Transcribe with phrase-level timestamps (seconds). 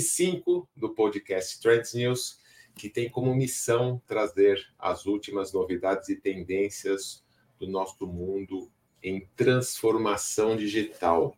[0.00, 2.40] 105 do podcast Trends News,
[2.74, 7.24] que tem como missão trazer as últimas novidades e tendências
[7.58, 8.68] do nosso mundo
[9.02, 11.36] em transformação digital.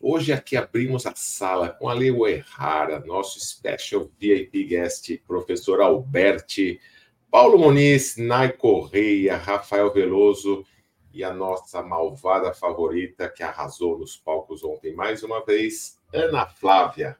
[0.00, 6.80] Hoje aqui abrimos a sala com a Leo Errara, nosso special VIP guest, professor Alberti,
[7.28, 10.64] Paulo Muniz, Nai Correia, Rafael Veloso
[11.12, 17.18] e a nossa malvada favorita que arrasou nos palcos ontem mais uma vez, Ana Flávia.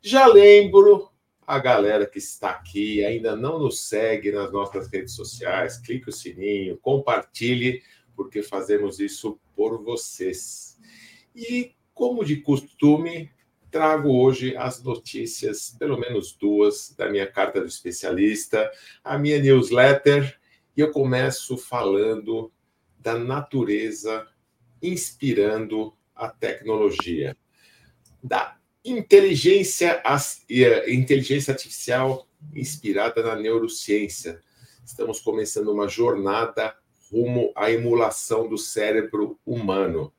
[0.00, 1.10] Já lembro
[1.46, 6.12] a galera que está aqui ainda não nos segue nas nossas redes sociais, clique o
[6.12, 7.82] sininho, compartilhe,
[8.14, 10.78] porque fazemos isso por vocês.
[11.34, 13.30] E como de costume,
[13.70, 18.70] trago hoje as notícias, pelo menos duas, da minha carta do especialista,
[19.02, 20.38] a minha newsletter,
[20.76, 22.52] e eu começo falando
[22.98, 24.28] da natureza
[24.82, 27.36] inspirando a tecnologia,
[28.22, 30.02] da inteligência,
[30.86, 34.40] inteligência artificial inspirada na neurociência.
[34.84, 36.74] Estamos começando uma jornada
[37.10, 40.12] rumo à emulação do cérebro humano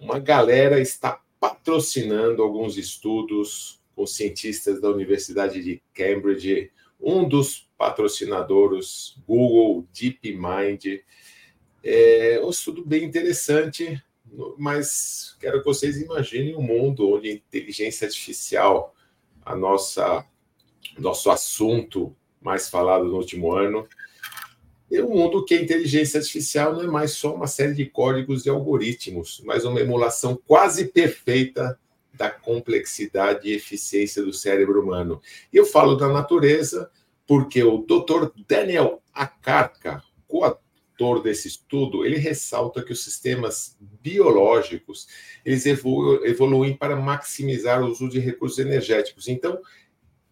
[0.00, 9.16] uma galera está patrocinando alguns estudos com cientistas da Universidade de Cambridge, um dos patrocinadores,
[9.26, 11.02] Google DeepMind.
[11.84, 14.02] É um estudo bem interessante,
[14.56, 18.94] mas quero que vocês imaginem um mundo onde a inteligência artificial,
[19.44, 20.24] a nossa
[20.98, 23.86] nosso assunto mais falado no último ano,
[24.90, 28.44] e um mundo que a inteligência artificial não é mais só uma série de códigos
[28.44, 31.78] e algoritmos, mas uma emulação quase perfeita
[32.12, 35.20] da complexidade e eficiência do cérebro humano.
[35.52, 36.90] E eu falo da natureza
[37.26, 38.32] porque o Dr.
[38.48, 40.69] Daniel Akarka, coautor
[41.22, 45.08] desse estudo, ele ressalta que os sistemas biológicos
[45.44, 49.26] eles evoluem para maximizar o uso de recursos energéticos.
[49.26, 49.58] Então,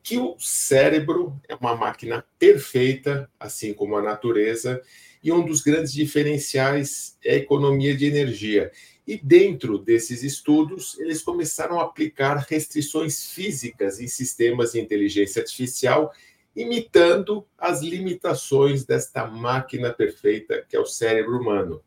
[0.03, 4.81] que o cérebro é uma máquina perfeita, assim como a natureza,
[5.23, 8.71] e um dos grandes diferenciais é a economia de energia.
[9.07, 16.13] E dentro desses estudos, eles começaram a aplicar restrições físicas em sistemas de inteligência artificial,
[16.59, 21.83] imitando as limitações desta máquina perfeita que é o cérebro humano.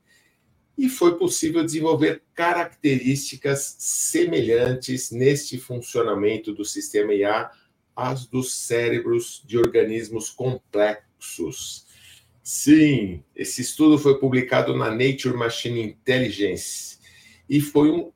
[0.77, 7.51] E foi possível desenvolver características semelhantes neste funcionamento do sistema IA
[7.93, 11.85] as dos cérebros de organismos complexos.
[12.41, 16.97] Sim, esse estudo foi publicado na Nature Machine Intelligence
[17.49, 18.11] e foi um,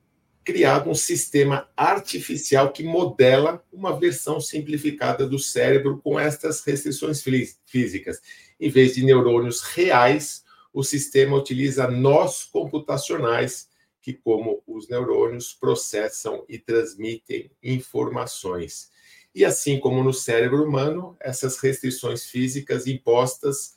[0.46, 7.20] criado um sistema artificial que modela uma versão simplificada do cérebro com estas restrições
[7.66, 8.22] físicas.
[8.58, 13.68] Em vez de neurônios reais, o sistema utiliza nós computacionais
[14.00, 18.88] que, como os neurônios, processam e transmitem informações.
[19.34, 23.75] E assim como no cérebro humano, essas restrições físicas impostas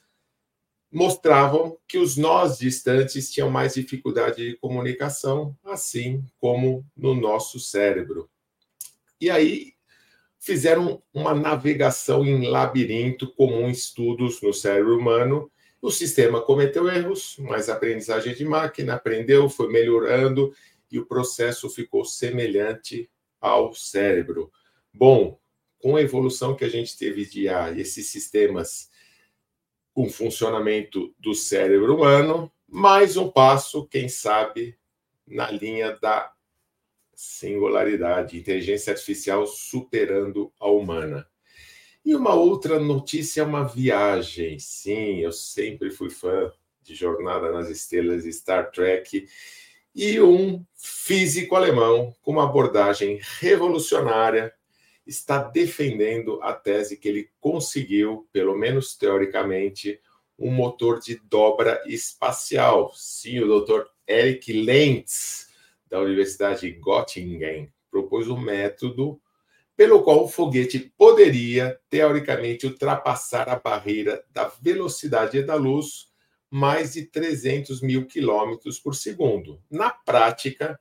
[0.92, 8.30] mostravam que os nós distantes tinham mais dificuldade de comunicação, assim como no nosso cérebro.
[9.22, 9.74] E aí
[10.40, 15.52] fizeram uma navegação em labirinto comum estudos no cérebro humano.
[15.82, 20.54] O sistema cometeu erros, mas a aprendizagem de máquina aprendeu, foi melhorando
[20.92, 23.10] e o processo ficou semelhante
[23.40, 24.52] ao cérebro.
[24.94, 25.40] Bom,
[25.78, 28.90] com a evolução que a gente teve de IA esses sistemas
[30.00, 34.78] com funcionamento do cérebro humano, mais um passo, quem sabe,
[35.28, 36.32] na linha da
[37.14, 41.28] singularidade, inteligência artificial superando a humana.
[42.06, 44.58] E uma outra notícia é uma viagem.
[44.58, 46.50] Sim, eu sempre fui fã
[46.82, 49.28] de Jornada nas Estrelas e Star Trek.
[49.94, 54.54] E um físico alemão com uma abordagem revolucionária
[55.10, 60.00] está defendendo a tese que ele conseguiu, pelo menos teoricamente,
[60.38, 62.94] um motor de dobra espacial.
[62.96, 65.50] Sim, o doutor Eric Lentz,
[65.90, 69.20] da Universidade de Göttingen, propôs um método
[69.76, 76.10] pelo qual o foguete poderia, teoricamente, ultrapassar a barreira da velocidade da luz
[76.52, 79.62] mais de 300 mil quilômetros por segundo.
[79.72, 80.80] Na prática,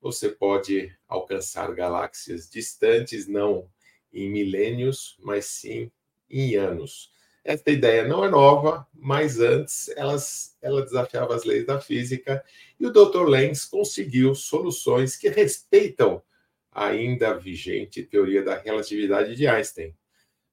[0.00, 3.68] você pode alcançar galáxias distantes, não
[4.12, 5.90] em milênios, mas sim
[6.30, 7.12] em anos.
[7.44, 12.44] Esta ideia não é nova, mas antes elas, ela desafiava as leis da física
[12.78, 13.26] e o Dr.
[13.26, 16.22] Lenz conseguiu soluções que respeitam
[16.70, 19.96] a ainda vigente teoria da relatividade de Einstein.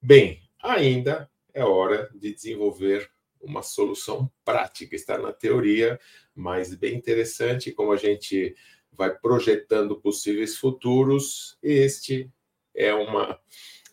[0.02, 3.10] Bem, ainda é hora de desenvolver
[3.42, 4.96] uma solução prática.
[4.96, 6.00] Está na teoria,
[6.34, 8.56] mas bem interessante como a gente
[8.98, 11.58] vai projetando possíveis futuros.
[11.62, 12.32] Este
[12.74, 13.40] é uma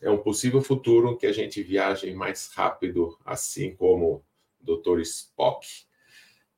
[0.00, 4.24] é um possível futuro que a gente viaje mais rápido, assim como
[4.60, 5.00] o Dr.
[5.00, 5.64] Spock.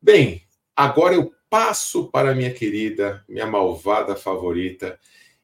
[0.00, 0.43] Bem,
[0.75, 4.99] agora eu passo para minha querida, minha malvada favorita,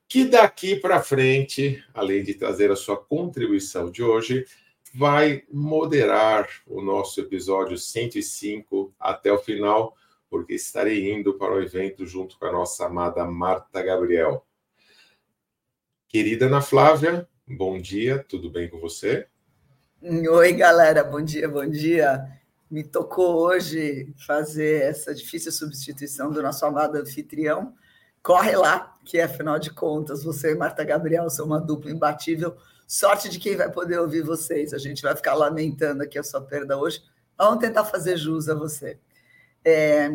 [0.08, 4.46] que daqui para frente, além de trazer a sua contribuição de hoje,
[4.94, 9.94] vai moderar o nosso episódio 105 até o final,
[10.30, 14.46] porque estarei indo para o evento junto com a nossa amada Marta Gabriel.
[16.08, 19.26] Querida Ana Flávia, bom dia, tudo bem com você?
[20.00, 22.24] Oi, galera, bom dia, bom dia.
[22.70, 27.74] Me tocou hoje fazer essa difícil substituição do nosso amado anfitrião.
[28.22, 32.56] Corre lá, que afinal de contas, você e Marta Gabriel são uma dupla imbatível.
[32.86, 34.72] Sorte de quem vai poder ouvir vocês.
[34.72, 37.02] A gente vai ficar lamentando aqui a sua perda hoje.
[37.36, 38.98] Vamos tentar fazer jus a você.
[39.64, 40.10] É,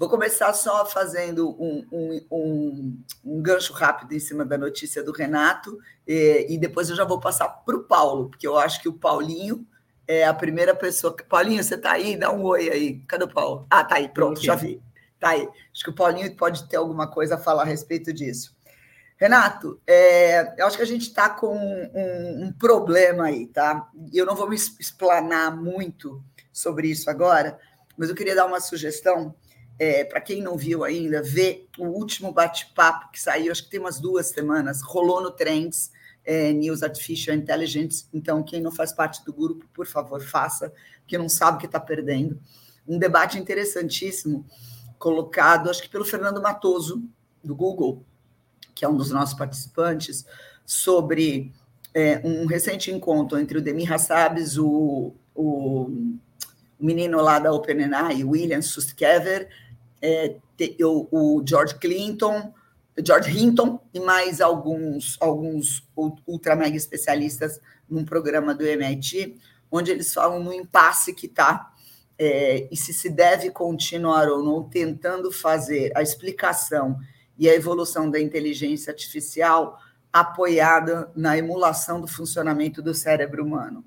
[0.00, 5.12] Vou começar só fazendo um, um, um, um, gancho rápido em cima da notícia do
[5.12, 5.78] Renato,
[6.08, 8.94] e, e depois eu já vou passar para o Paulo, porque eu acho que o
[8.94, 9.66] Paulinho
[10.08, 11.14] é a primeira pessoa.
[11.28, 12.16] Paulinho, você está aí?
[12.16, 13.00] Dá um oi aí.
[13.00, 13.66] Cadê o Paulo?
[13.68, 14.46] Ah, tá aí, pronto, okay.
[14.46, 14.82] já vi.
[15.18, 15.46] Tá aí.
[15.70, 18.56] Acho que o Paulinho pode ter alguma coisa a falar a respeito disso.
[19.18, 23.86] Renato, é, eu acho que a gente está com um, um, problema aí, tá?
[24.14, 27.58] Eu não vou me explanar muito sobre isso agora,
[28.00, 29.34] mas eu queria dar uma sugestão
[29.78, 33.78] é, para quem não viu ainda, ver o último bate-papo que saiu, acho que tem
[33.78, 35.92] umas duas semanas, rolou no Trends,
[36.24, 38.06] é, News Artificial Intelligence.
[38.10, 41.66] Então, quem não faz parte do grupo, por favor, faça, porque não sabe o que
[41.66, 42.40] está perdendo.
[42.88, 44.46] Um debate interessantíssimo,
[44.98, 47.02] colocado, acho que pelo Fernando Matoso,
[47.44, 48.02] do Google,
[48.74, 50.24] que é um dos nossos participantes,
[50.64, 51.52] sobre
[51.92, 56.18] é, um recente encontro entre o Demi Hassabis, o, o,
[56.80, 59.48] o menino lá da OpenAI, William Suskever,
[60.00, 60.36] é,
[60.82, 62.52] o, o George Clinton,
[63.04, 65.86] George Hinton e mais alguns, alguns
[66.26, 69.38] ultra mega especialistas num programa do MIT,
[69.70, 71.72] onde eles falam no impasse que está
[72.18, 76.98] é, e se se deve continuar ou não tentando fazer a explicação
[77.38, 79.78] e a evolução da inteligência artificial
[80.12, 83.82] apoiada na emulação do funcionamento do cérebro humano.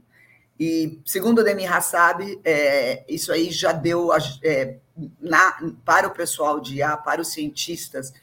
[0.59, 4.09] E, segundo o Demi Hassab, é, isso aí já deu
[4.43, 4.77] é,
[5.19, 8.13] na, para o pessoal de IA, para os cientistas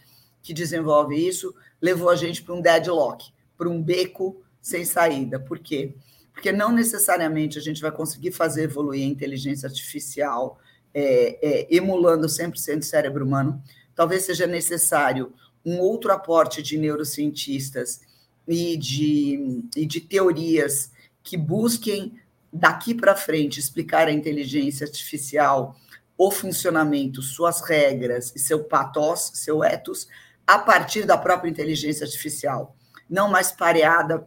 [0.43, 5.39] que desenvolvem isso, levou a gente para um deadlock, para um beco sem saída.
[5.39, 5.95] Por quê?
[6.33, 10.59] Porque não necessariamente a gente vai conseguir fazer evoluir a inteligência artificial
[10.95, 13.63] é, é emulando 100% do cérebro humano.
[13.95, 15.33] Talvez seja necessário
[15.65, 18.01] um outro aporte de neurocientistas
[18.49, 20.91] e de, e de teorias
[21.23, 22.19] que busquem
[22.53, 25.77] daqui para frente explicar a inteligência artificial,
[26.17, 30.09] o funcionamento, suas regras e seu patos, seu ethos,
[30.47, 32.77] a partir da própria inteligência artificial,
[33.09, 34.27] não mais pareada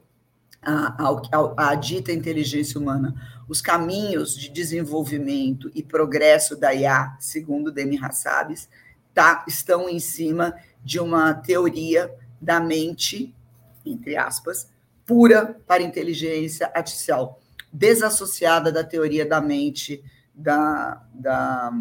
[0.62, 3.14] à, à, à dita inteligência humana.
[3.48, 8.70] Os caminhos de desenvolvimento e progresso da IA, segundo Demi Hassabis,
[9.14, 13.36] tá, estão em cima de uma teoria da mente,
[13.86, 14.70] entre aspas,
[15.06, 17.40] pura para inteligência artificial,
[17.72, 21.72] desassociada da teoria da mente da, da,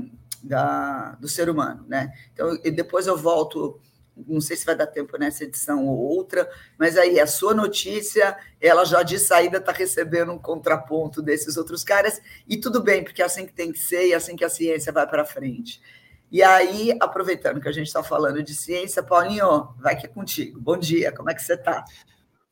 [0.43, 1.85] da, do ser humano.
[1.89, 2.13] Né?
[2.33, 3.81] Então, depois eu volto,
[4.17, 6.49] não sei se vai dar tempo nessa edição ou outra,
[6.79, 11.83] mas aí a sua notícia, ela já de saída está recebendo um contraponto desses outros
[11.83, 14.45] caras, e tudo bem, porque é assim que tem que ser e é assim que
[14.45, 15.81] a ciência vai para frente.
[16.31, 20.59] E aí, aproveitando que a gente está falando de ciência, Paulinho, vai que é contigo.
[20.59, 21.85] Bom dia, como é que você está?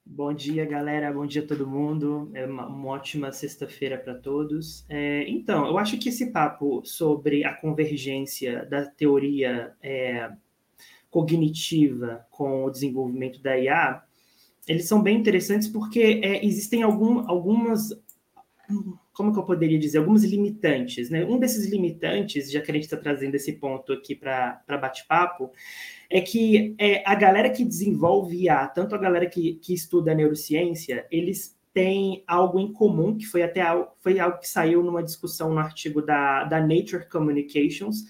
[0.04, 1.12] Bom dia, galera.
[1.12, 2.30] Bom dia todo mundo.
[2.34, 4.84] É uma, uma ótima sexta-feira para todos.
[4.88, 10.30] É, então, eu acho que esse papo sobre a convergência da teoria é,
[11.10, 14.02] cognitiva com o desenvolvimento da IA,
[14.66, 17.90] eles são bem interessantes porque é, existem algum, algumas,
[19.12, 21.10] como que eu poderia dizer, alguns limitantes.
[21.10, 21.24] Né?
[21.24, 25.52] Um desses limitantes, já que a gente está trazendo esse ponto aqui para bate-papo,
[26.10, 31.06] é que é, a galera que desenvolve IA, tanto a galera que, que estuda neurociência,
[31.08, 35.54] eles têm algo em comum, que foi até algo, foi algo que saiu numa discussão
[35.54, 38.04] no artigo da, da Nature Communications,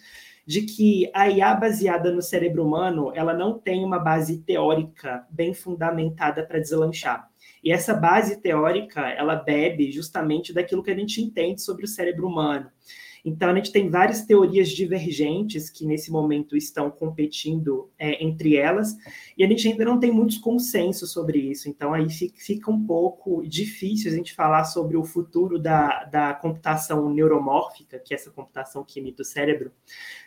[0.46, 5.52] de que a IA baseada no cérebro humano, ela não tem uma base teórica bem
[5.52, 7.28] fundamentada para deslanchar.
[7.62, 12.26] E essa base teórica, ela bebe justamente daquilo que a gente entende sobre o cérebro
[12.26, 12.70] humano.
[13.24, 18.96] Então, a gente tem várias teorias divergentes que nesse momento estão competindo é, entre elas,
[19.36, 21.68] e a gente ainda não tem muitos consensos sobre isso.
[21.68, 27.12] Então, aí fica um pouco difícil a gente falar sobre o futuro da, da computação
[27.12, 29.72] neuromórfica, que é essa computação que imita o cérebro,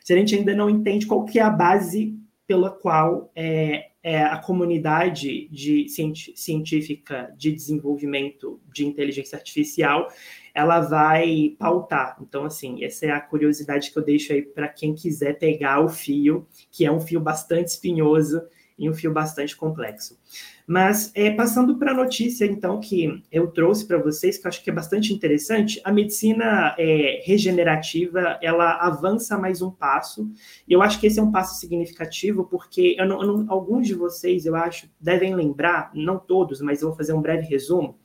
[0.04, 4.22] se a gente ainda não entende qual que é a base pela qual é, é,
[4.22, 5.88] a comunidade de
[6.36, 10.10] científica de desenvolvimento de inteligência artificial
[10.54, 12.18] ela vai pautar.
[12.22, 15.90] Então, assim, essa é a curiosidade que eu deixo aí para quem quiser pegar o
[15.90, 18.42] fio, que é um fio bastante espinhoso
[18.78, 20.20] e um fio bastante complexo.
[20.66, 24.64] Mas é, passando para a notícia, então, que eu trouxe para vocês, que eu acho
[24.64, 30.32] que é bastante interessante, a medicina é, regenerativa, ela avança mais um passo,
[30.68, 33.88] e eu acho que esse é um passo significativo, porque eu não, eu não, alguns
[33.88, 37.98] de vocês, eu acho, devem lembrar, não todos, mas eu vou fazer um breve resumo,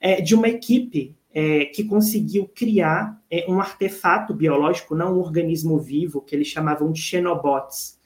[0.00, 5.78] é, de uma equipe é, que conseguiu criar é, um artefato biológico, não um organismo
[5.78, 7.98] vivo, que eles chamavam de xenobots,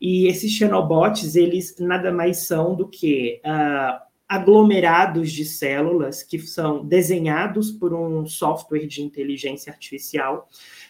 [0.00, 6.84] e esses xenobots, eles nada mais são do que uh, aglomerados de células que são
[6.84, 10.48] desenhados por um software de inteligência artificial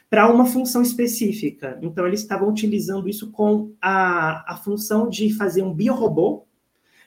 [0.09, 1.79] para uma função específica.
[1.83, 6.47] Então, eles estavam utilizando isso com a, a função de fazer um biorobô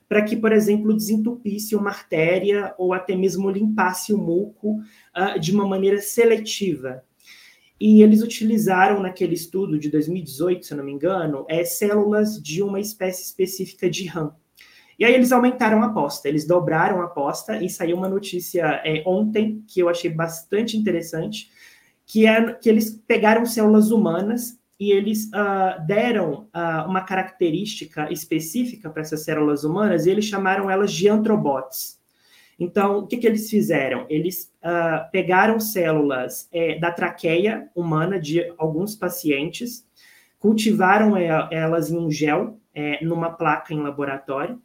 [0.08, 4.80] para que, por exemplo, desentupisse uma artéria ou até mesmo limpasse o muco
[5.16, 7.04] uh, de uma maneira seletiva.
[7.80, 12.80] E eles utilizaram naquele estudo de 2018, se não me engano, é, células de uma
[12.80, 14.34] espécie específica de RAM.
[14.98, 19.04] E aí eles aumentaram a aposta, eles dobraram a aposta e saiu uma notícia é,
[19.06, 21.52] ontem que eu achei bastante interessante,
[22.06, 28.90] que é que eles pegaram células humanas e eles uh, deram uh, uma característica específica
[28.90, 32.00] para essas células humanas e eles chamaram elas de antrobots.
[32.60, 34.06] Então, o que, que eles fizeram?
[34.10, 39.86] Eles uh, pegaram células é, da traqueia humana de alguns pacientes,
[40.40, 44.62] cultivaram elas em um gel, é, numa placa em laboratório,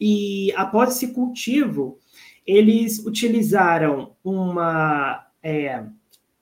[0.00, 1.98] e após esse cultivo,
[2.46, 5.26] eles utilizaram uma.
[5.42, 5.84] É,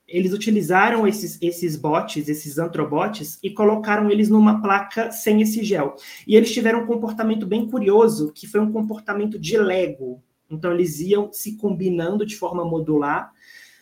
[0.07, 5.95] eles utilizaram esses, esses bots, esses antrobots, e colocaram eles numa placa sem esse gel.
[6.25, 10.23] E eles tiveram um comportamento bem curioso, que foi um comportamento de Lego.
[10.49, 13.33] Então, eles iam se combinando de forma modular,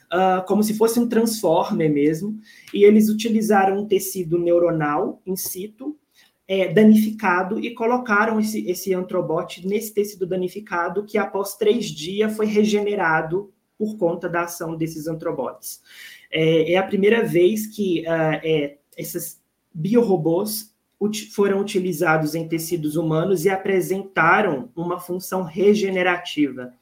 [0.05, 2.39] uh, como se fosse um transformer mesmo,
[2.73, 5.95] e eles utilizaram um tecido neuronal in situ,
[6.47, 12.47] é, danificado, e colocaram esse, esse antrobot nesse tecido danificado, que após três dias foi
[12.47, 15.81] regenerado por conta da ação desses antrobots.
[16.31, 19.41] É, é a primeira vez que uh, é, esses
[19.73, 20.73] biorobôs
[21.33, 26.73] foram utilizados em tecidos humanos e apresentaram uma função regenerativa.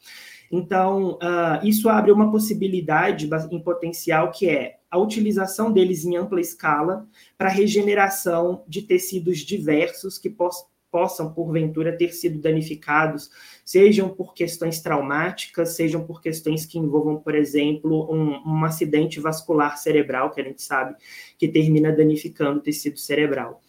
[0.52, 6.40] Então, uh, isso abre uma possibilidade em potencial que é a utilização deles em ampla
[6.40, 13.32] escala para regeneração de tecidos diversos que poss possam, porventura, ter sido danificados,
[13.66, 19.76] sejam por questões traumáticas, sejam por questões que envolvam, por exemplo, um, um acidente vascular
[19.80, 20.96] cerebral, que a gente sabe
[21.36, 23.60] que termina danificando o tecido cerebral.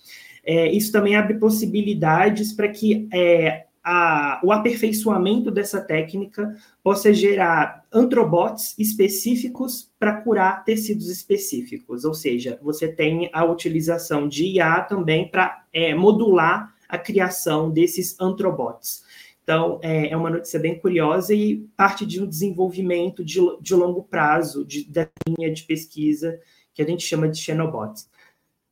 [0.45, 7.87] É, isso também abre possibilidades para que é, a, o aperfeiçoamento dessa técnica possa gerar
[7.91, 15.31] antrobots específicos para curar tecidos específicos, ou seja, você tem a utilização de IA também
[15.31, 19.03] para é, modular a criação desses antrobots.
[19.43, 24.03] Então, é, é, uma notícia bem curiosa e parte de um desenvolvimento de, de longo
[24.03, 26.41] prazo de, da linha de pesquisa
[26.73, 28.09] que a gente chama de xenobots.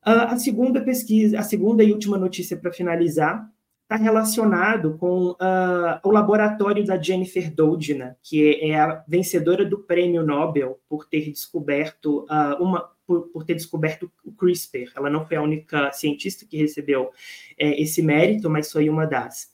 [0.05, 3.47] Uh, a segunda pesquisa, a segunda e última notícia para finalizar,
[3.83, 10.25] está relacionado com uh, o laboratório da Jennifer Doudna, que é a vencedora do prêmio
[10.25, 14.91] Nobel por ter descoberto uh, uma por, por, ter descoberto o CRISPR.
[14.95, 17.11] Ela não foi a única cientista que recebeu
[17.57, 19.53] é, esse mérito, mas foi uma das.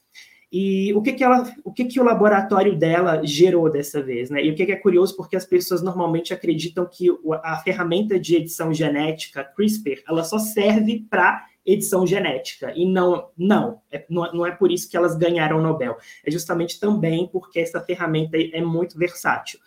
[0.52, 4.44] E o que que ela, o que que o laboratório dela gerou dessa vez, né?
[4.44, 7.08] E o que, que é curioso porque as pessoas normalmente acreditam que
[7.44, 13.80] a ferramenta de edição genética CRISPR, ela só serve para edição genética e não não
[13.92, 15.98] é, não é por isso que elas ganharam o Nobel.
[16.26, 19.60] É justamente também porque essa ferramenta é muito versátil.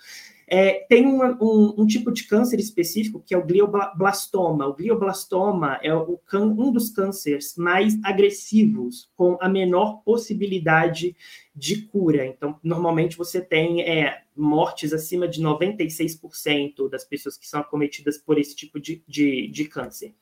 [0.55, 4.67] É, tem um, um, um, tipo de câncer específico que é o glioblastoma.
[4.67, 11.17] O glioblastoma é o, um dos cânceres mais agressivos, com a menor possibilidade
[11.57, 12.27] de cura.
[12.27, 18.39] Então, normalmente você tem é, mortes acima de 96% das pessoas que são acometidas por
[18.39, 20.15] esse tipo de, de, de câncer.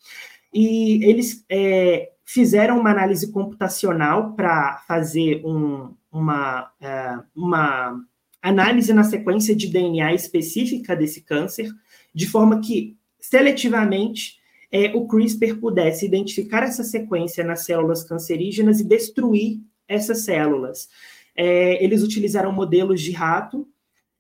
[0.54, 8.00] E eles é, fizeram uma análise computacional para fazer um, uma, é, uma
[8.42, 11.70] análise na sequência de DNA específica desse câncer,
[12.14, 14.38] de forma que, seletivamente,
[14.72, 20.88] é, o CRISPR pudesse identificar essa sequência nas células cancerígenas e destruir essas células.
[21.37, 23.66] É, eles utilizaram modelos de rato,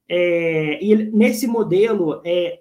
[0.08, 2.60] é, e nesse modelo, é,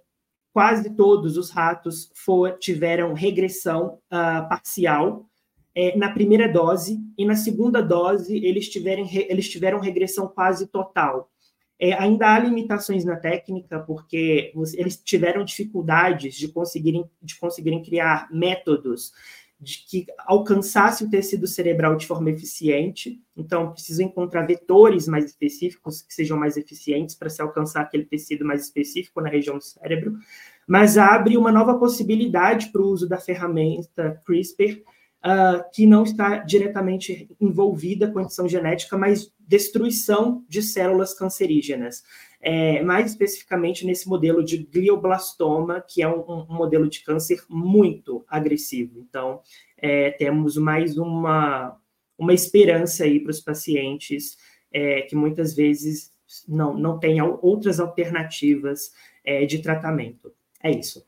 [0.53, 5.25] quase todos os ratos for, tiveram regressão uh, parcial
[5.73, 11.31] é, na primeira dose, e na segunda dose eles, tiverem, eles tiveram regressão quase total.
[11.79, 18.27] É, ainda há limitações na técnica, porque eles tiveram dificuldades de conseguirem, de conseguirem criar
[18.31, 19.13] métodos
[19.61, 23.21] de que alcançasse o tecido cerebral de forma eficiente.
[23.35, 28.45] Então, precisa encontrar vetores mais específicos que sejam mais eficientes para se alcançar aquele tecido
[28.45, 30.17] mais específico na região do cérebro.
[30.65, 34.81] Mas abre uma nova possibilidade para o uso da ferramenta CRISPR,
[35.25, 42.03] uh, que não está diretamente envolvida com edição genética, mas destruição de células cancerígenas
[42.41, 48.23] é, mais especificamente nesse modelo de glioblastoma, que é um, um modelo de câncer muito
[48.27, 48.99] agressivo.
[48.99, 49.41] Então,
[49.77, 51.77] é, temos mais uma,
[52.17, 54.37] uma esperança aí para os pacientes
[54.71, 56.11] é, que muitas vezes
[56.47, 58.91] não, não têm outras alternativas
[59.25, 60.31] é, de tratamento.
[60.63, 61.05] É isso.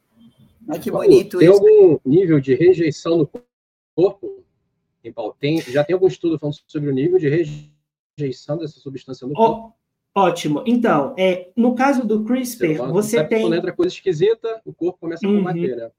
[0.67, 1.57] Ah, que bonito Tem isso.
[1.57, 3.29] algum nível de rejeição no
[4.01, 4.43] corpo?
[5.39, 7.27] Tem, já tem algum estudo falando sobre o nível de
[8.17, 9.75] rejeição dessa substância no corpo?
[10.13, 10.63] Ótimo.
[10.65, 13.41] Então, é, no caso do CRISPR, você, você tem.
[13.41, 15.37] Quando entra coisa esquisita, o corpo começa a uhum.
[15.37, 15.89] combater, né?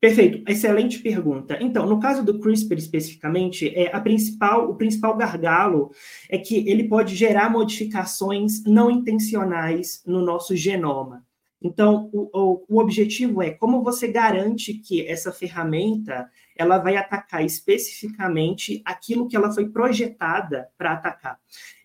[0.00, 1.56] Perfeito, excelente pergunta.
[1.60, 5.92] Então, no caso do CRISPR especificamente, é a principal, o principal gargalo
[6.28, 11.24] é que ele pode gerar modificações não intencionais no nosso genoma.
[11.62, 16.28] Então, o, o, o objetivo é como você garante que essa ferramenta
[16.62, 21.38] ela vai atacar especificamente aquilo que ela foi projetada para atacar.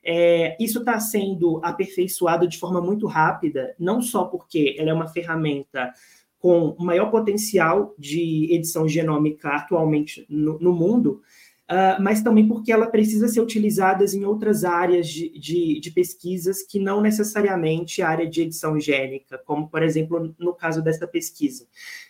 [0.04, 5.08] É, isso está sendo aperfeiçoado de forma muito rápida, não só porque ela é uma
[5.08, 5.92] ferramenta
[6.40, 11.22] com maior potencial de edição genômica atualmente no, no mundo,
[11.70, 16.64] uh, mas também porque ela precisa ser utilizada em outras áreas de, de, de, pesquisas
[16.64, 21.66] que não necessariamente a área de edição gênica, como, por exemplo, no caso dessa pesquisa.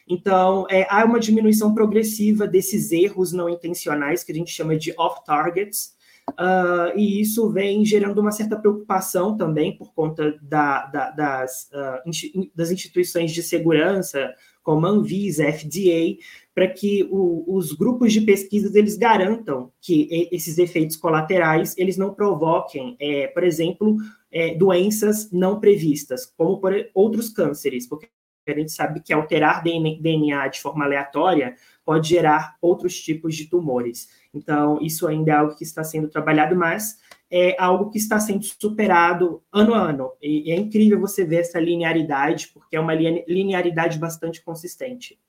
[0.07, 4.93] Então, é, há uma diminuição progressiva desses erros não intencionais, que a gente chama de
[4.97, 5.97] off-targets,
[6.31, 12.49] Uh, e isso vem gerando uma certa preocupação também por conta da, da, das, uh,
[12.53, 14.35] das instituições de segurança,
[14.67, 16.17] como a Anvisa, FDA,
[16.53, 22.13] para que o, os grupos de pesquisas eles garantam que esses efeitos colaterais eles não
[22.13, 23.95] provoquem, é, por exemplo,
[24.30, 28.10] é, doenças não previstas, como por outros cânceres, porque
[28.45, 34.10] a gente sabe que alterar DNA de forma aleatória pode gerar outros tipos de tumores.
[34.34, 36.97] Então, isso ainda é algo que está sendo trabalhado, mas
[37.29, 40.11] é algo que está sendo superado ano a ano.
[40.21, 45.19] E é incrível você ver essa linearidade, porque é uma linearidade bastante consistente.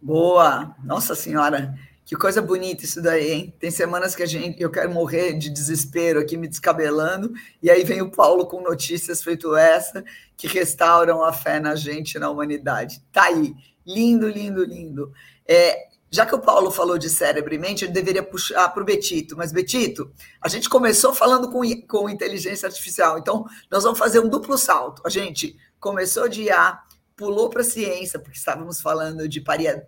[0.00, 0.76] Boa!
[0.84, 3.54] Nossa Senhora, que coisa bonita isso daí, hein?
[3.58, 7.82] Tem semanas que a gente, eu quero morrer de desespero aqui me descabelando, e aí
[7.82, 10.04] vem o Paulo com notícias feito essa
[10.36, 13.02] que restauram a fé na gente, na humanidade.
[13.10, 13.52] Tá aí.
[13.84, 15.12] Lindo, lindo, lindo.
[15.48, 18.86] É, já que o Paulo falou de cérebro e mente, ele deveria puxar para o
[18.86, 19.36] Betito.
[19.36, 24.28] Mas, Betito, a gente começou falando com, com inteligência artificial, então nós vamos fazer um
[24.28, 25.02] duplo salto.
[25.04, 26.80] A gente começou de IA,
[27.14, 29.86] pulou para a ciência, porque estávamos falando de paridade,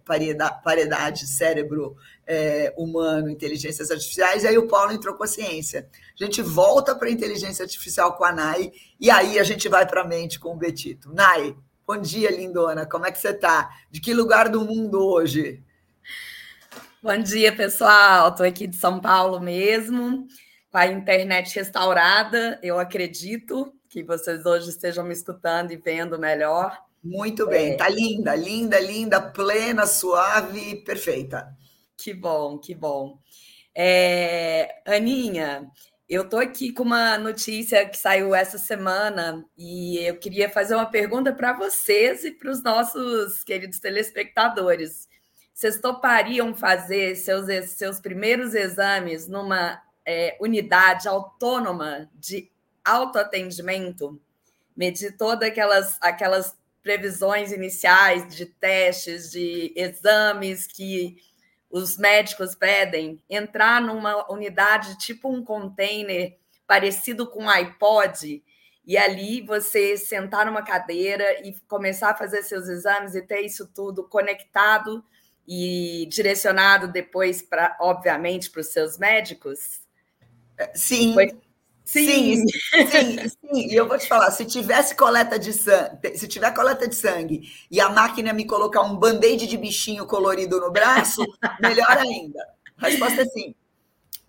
[0.62, 5.88] paridade cérebro é, humano, inteligências artificiais, e aí o Paulo entrou com a ciência.
[6.20, 9.86] A gente volta para a inteligência artificial com a Nai, e aí a gente vai
[9.86, 11.10] para a mente com o Betito.
[11.12, 12.84] Nai, Bom dia, lindona.
[12.84, 13.70] Como é que você está?
[13.90, 15.64] De que lugar do mundo hoje?
[17.00, 18.30] Bom dia, pessoal.
[18.30, 20.26] Estou aqui de São Paulo mesmo,
[20.68, 22.58] com a internet restaurada.
[22.60, 26.76] Eu acredito que vocês hoje estejam me escutando e vendo melhor.
[27.02, 27.76] Muito bem, é...
[27.76, 31.56] tá linda, linda, linda, plena, suave, perfeita.
[31.96, 33.20] Que bom, que bom.
[33.72, 34.82] É...
[34.84, 35.70] Aninha,
[36.08, 40.90] eu estou aqui com uma notícia que saiu essa semana e eu queria fazer uma
[40.90, 45.07] pergunta para vocês e para os nossos queridos telespectadores.
[45.58, 52.48] Vocês topariam fazer seus, seus primeiros exames numa é, unidade autônoma de
[52.84, 54.22] autoatendimento?
[54.76, 61.16] Medir todas aquelas, aquelas previsões iniciais de testes, de exames que
[61.68, 68.44] os médicos pedem entrar numa unidade tipo um container parecido com um iPod
[68.86, 73.66] e ali você sentar numa cadeira e começar a fazer seus exames e ter isso
[73.66, 75.04] tudo conectado
[75.48, 79.80] e direcionado depois para, obviamente, para os seus médicos?
[80.74, 81.14] Sim.
[81.14, 81.30] Foi,
[81.88, 86.52] Sim, sim, sim, E eu vou te falar, se tivesse coleta de sangue, se tiver
[86.52, 91.24] coleta de sangue e a máquina me colocar um band-aid de bichinho colorido no braço,
[91.58, 92.46] melhor ainda.
[92.76, 93.54] A resposta é sim.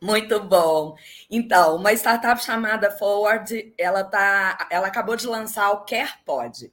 [0.02, 0.96] Muito bom.
[1.30, 6.72] Então, uma startup chamada Forward, ela tá, ela acabou de lançar o CarePod.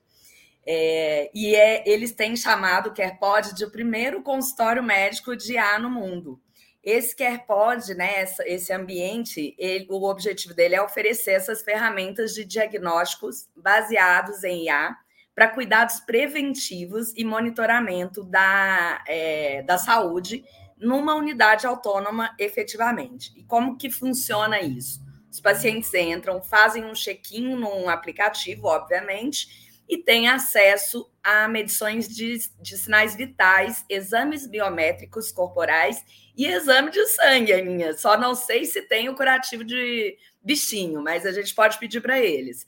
[0.66, 5.78] É, e é, eles têm chamado o CarePod de o primeiro consultório médico de A
[5.78, 6.40] no mundo.
[6.82, 13.48] Esse CarePod, né, esse ambiente, ele, o objetivo dele é oferecer essas ferramentas de diagnósticos
[13.56, 14.96] baseados em IA
[15.34, 20.44] para cuidados preventivos e monitoramento da, é, da saúde
[20.78, 23.32] numa unidade autônoma efetivamente.
[23.36, 25.04] E como que funciona isso?
[25.30, 32.38] Os pacientes entram, fazem um check-in num aplicativo, obviamente, e têm acesso a medições de,
[32.60, 36.04] de sinais vitais, exames biométricos corporais
[36.36, 37.92] e exame de sangue, Aninha.
[37.94, 42.18] Só não sei se tem o curativo de bichinho, mas a gente pode pedir para
[42.18, 42.66] eles.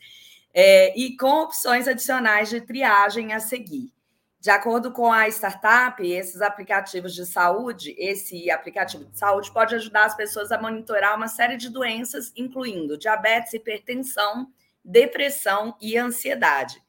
[0.54, 3.92] É, e com opções adicionais de triagem a seguir.
[4.40, 10.04] De acordo com a startup, esses aplicativos de saúde, esse aplicativo de saúde pode ajudar
[10.07, 14.46] as pessoas a monitorar uma série de doenças, incluindo diabetes, hipertensão,
[14.85, 16.81] depressão e ansiedade.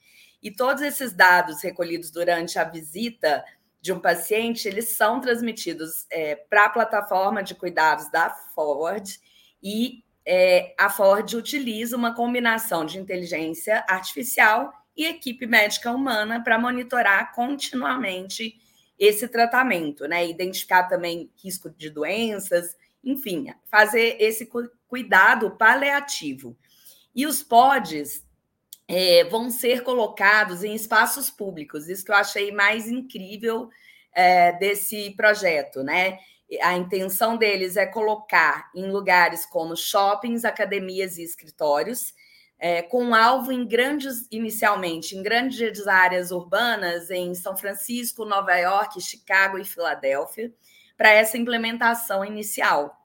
[0.41, 3.43] E todos esses dados recolhidos durante a visita
[3.81, 9.19] de um paciente, eles são transmitidos é, para a plataforma de cuidados da Forward
[9.61, 16.59] e é, a Ford utiliza uma combinação de inteligência artificial e equipe médica humana para
[16.59, 18.59] monitorar continuamente
[18.97, 20.27] esse tratamento, né?
[20.27, 24.49] Identificar também risco de doenças, enfim, fazer esse
[24.87, 26.57] cuidado paliativo.
[27.15, 28.25] E os pods
[28.89, 33.69] é, vão ser colocados em espaços públicos, isso que eu achei mais incrível
[34.11, 36.17] é, desse projeto, né?
[36.63, 42.15] A intenção deles é colocar em lugares como shoppings, academias e escritórios,
[42.57, 48.99] é, com alvo em grandes, inicialmente, em grandes áreas urbanas, em São Francisco, Nova York,
[48.99, 50.51] Chicago e Filadélfia,
[50.97, 52.98] para essa implementação inicial.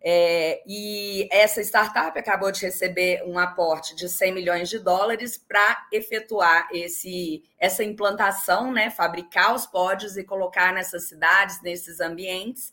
[0.00, 5.86] É, e essa startup acabou de receber um aporte de 100 milhões de dólares para
[5.92, 12.72] efetuar esse, essa implantação, né, fabricar os pódios e colocar nessas cidades, nesses ambientes,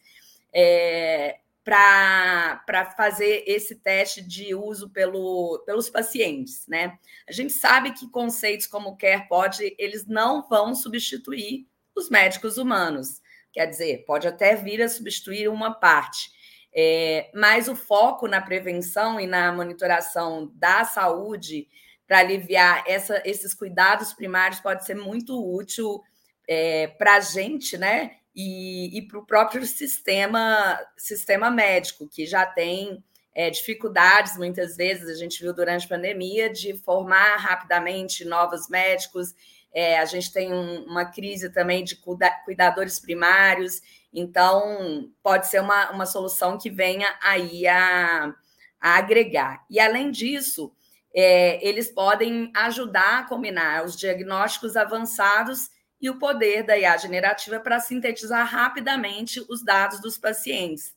[0.54, 7.00] é, para fazer esse teste de uso pelo, pelos pacientes, né?
[7.28, 13.20] A gente sabe que conceitos como care pode, eles não vão substituir os médicos humanos.
[13.52, 16.30] Quer dizer, pode até vir a substituir uma parte.
[16.76, 21.68] É, mas o foco na prevenção e na monitoração da saúde
[22.06, 26.04] para aliviar essa, esses cuidados primários pode ser muito útil
[26.48, 28.18] é, para a gente, né?
[28.36, 35.10] e, e para o próprio sistema, sistema médico, que já tem é, dificuldades, muitas vezes,
[35.10, 39.34] a gente viu durante a pandemia, de formar rapidamente novos médicos.
[39.74, 43.82] É, a gente tem um, uma crise também de cuida, cuidadores primários,
[44.16, 48.34] então pode ser uma, uma solução que venha aí a,
[48.80, 49.66] a agregar.
[49.70, 50.74] E além disso,
[51.14, 57.60] é, eles podem ajudar a combinar os diagnósticos avançados e o poder da IA generativa
[57.60, 60.94] para sintetizar rapidamente os dados dos pacientes,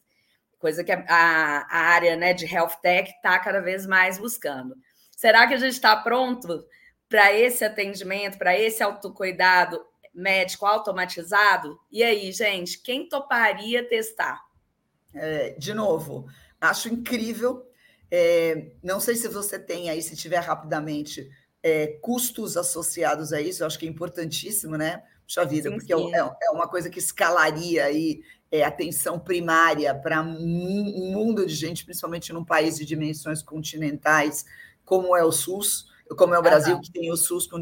[0.59, 4.77] coisa que a, a área né, de health tech está cada vez mais buscando.
[5.17, 6.65] Será que a gente está pronto
[7.09, 9.85] para esse atendimento, para esse autocuidado
[10.19, 11.79] médico automatizado?
[11.91, 14.45] E aí, gente, quem toparia testar?
[15.15, 16.27] É, de novo,
[16.61, 17.65] acho incrível.
[18.11, 21.31] É, não sei se você tem aí, se tiver rapidamente,
[21.63, 25.03] é, custos associados a isso, eu acho que é importantíssimo, né?
[25.27, 26.15] Puxa vida, sim, porque é sim.
[26.15, 31.85] É, é, uma coisa que escalaria aí é, atenção primária para um mundo de gente,
[31.85, 34.45] principalmente num país de dimensões continentais,
[34.85, 36.81] como é o SUS como é o Brasil, uhum.
[36.81, 37.61] que tem o SUS com,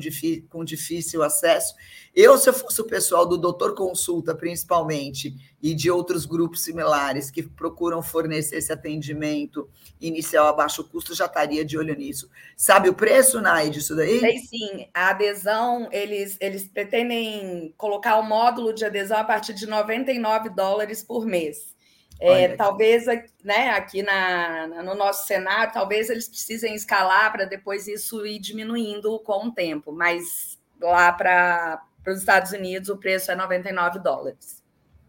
[0.49, 1.75] com difícil acesso.
[2.15, 7.31] Eu, se eu fosse o pessoal do Doutor Consulta, principalmente, e de outros grupos similares
[7.31, 9.69] que procuram fornecer esse atendimento
[10.01, 12.31] inicial a baixo custo, já estaria de olho nisso.
[12.57, 14.21] Sabe o preço, Nai, disso daí?
[14.21, 14.89] Sei sim.
[14.95, 21.03] A adesão, eles, eles pretendem colocar o módulo de adesão a partir de 99 dólares
[21.03, 21.76] por mês.
[22.19, 23.05] É, talvez
[23.45, 29.19] né, aqui na, no nosso cenário, talvez eles precisem escalar para depois isso ir diminuindo
[29.21, 34.63] com o tempo, mas lá para os Estados Unidos o preço é 99 dólares.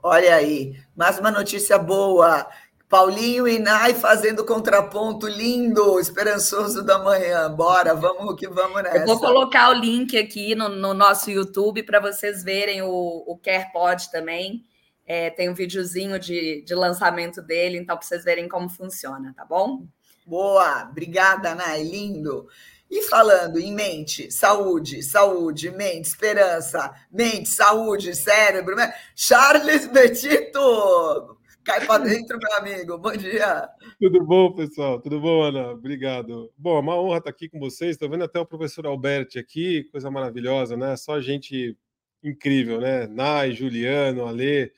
[0.04, 2.48] Olha aí, mais uma notícia boa.
[2.89, 7.52] Paulinho e Nai fazendo contraponto lindo, esperançoso da manhã.
[7.52, 9.00] Bora, vamos que vamos nessa.
[9.00, 13.38] Eu vou colocar o link aqui no, no nosso YouTube para vocês verem o, o
[13.38, 14.63] CarePod também.
[15.08, 19.46] É, tem um videozinho de, de lançamento dele, então para vocês verem como funciona, tá
[19.46, 19.88] bom?
[20.26, 22.48] Boa, obrigada, Nai, lindo.
[22.91, 28.93] E falando em mente, saúde, saúde, mente, esperança, mente, saúde, cérebro, né?
[29.15, 32.98] Charles Betito, Cai para dentro, meu amigo.
[32.98, 33.67] Bom dia.
[34.00, 35.02] Tudo bom, pessoal?
[35.02, 35.72] Tudo bom, Ana?
[35.72, 36.50] Obrigado.
[36.58, 37.91] Bom, é uma honra estar aqui com vocês.
[37.91, 40.96] Estou vendo até o professor Alberti aqui, coisa maravilhosa, né?
[40.96, 41.78] Só gente
[42.24, 43.06] incrível, né?
[43.08, 44.72] Nai, Juliano, Alê,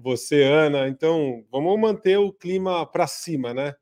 [0.00, 0.88] você, Ana.
[0.88, 3.74] Então, vamos manter o clima para cima, né?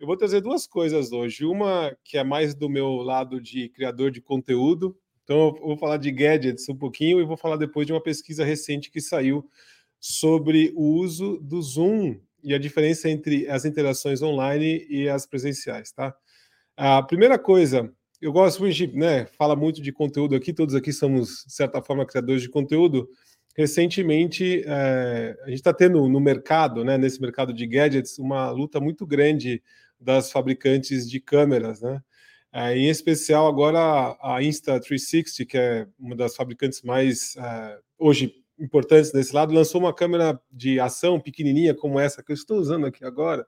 [0.00, 1.44] Eu vou trazer duas coisas hoje.
[1.44, 4.96] Uma que é mais do meu lado de criador de conteúdo.
[5.24, 8.44] Então, eu vou falar de gadgets um pouquinho e vou falar depois de uma pesquisa
[8.44, 9.44] recente que saiu
[10.00, 15.92] sobre o uso do Zoom e a diferença entre as interações online e as presenciais,
[15.92, 16.14] tá?
[16.76, 18.62] A primeira coisa, eu gosto,
[18.94, 23.08] né, fala muito de conteúdo aqui, todos aqui somos, de certa forma, criadores de conteúdo.
[23.58, 28.78] Recentemente, é, a gente está tendo no mercado, né, nesse mercado de gadgets, uma luta
[28.78, 29.60] muito grande
[30.00, 32.00] das fabricantes de câmeras, né?
[32.52, 39.10] É, em especial agora a Insta360, que é uma das fabricantes mais é, hoje importantes
[39.10, 43.04] desse lado, lançou uma câmera de ação pequenininha como essa que eu estou usando aqui
[43.04, 43.44] agora,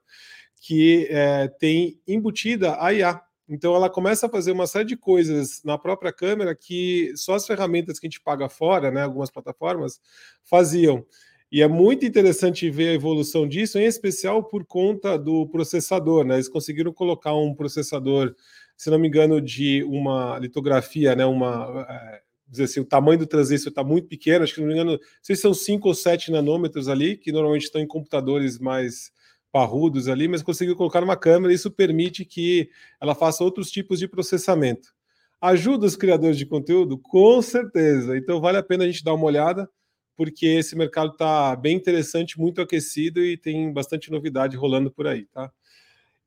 [0.59, 1.09] que
[1.57, 3.21] tem embutida a IA.
[3.51, 7.45] Então ela começa a fazer uma série de coisas na própria câmera que só as
[7.45, 9.99] ferramentas que a gente paga fora, né, algumas plataformas,
[10.43, 11.05] faziam.
[11.51, 16.23] E é muito interessante ver a evolução disso, em especial por conta do processador.
[16.23, 16.35] Né?
[16.35, 18.33] Eles conseguiram colocar um processador,
[18.77, 21.25] se não me engano, de uma litografia, né?
[21.25, 24.73] uma, é, dizer assim, o tamanho do transistor está muito pequeno, acho que não me
[24.73, 28.57] engano, não sei se são 5 ou 7 nanômetros ali, que normalmente estão em computadores
[28.57, 29.11] mais
[29.51, 34.07] parrudos ali, mas conseguiu colocar numa câmera, isso permite que ela faça outros tipos de
[34.07, 34.93] processamento.
[35.41, 36.97] Ajuda os criadores de conteúdo?
[36.97, 38.17] Com certeza.
[38.17, 39.69] Então vale a pena a gente dar uma olhada
[40.15, 45.25] porque esse mercado está bem interessante, muito aquecido e tem bastante novidade rolando por aí,
[45.25, 45.51] tá?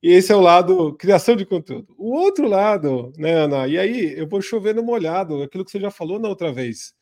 [0.02, 1.94] E esse é o lado criação de conteúdo.
[1.96, 3.68] O outro lado, né, Ana?
[3.68, 6.92] E aí eu vou chover no molhado, aquilo que você já falou na outra vez.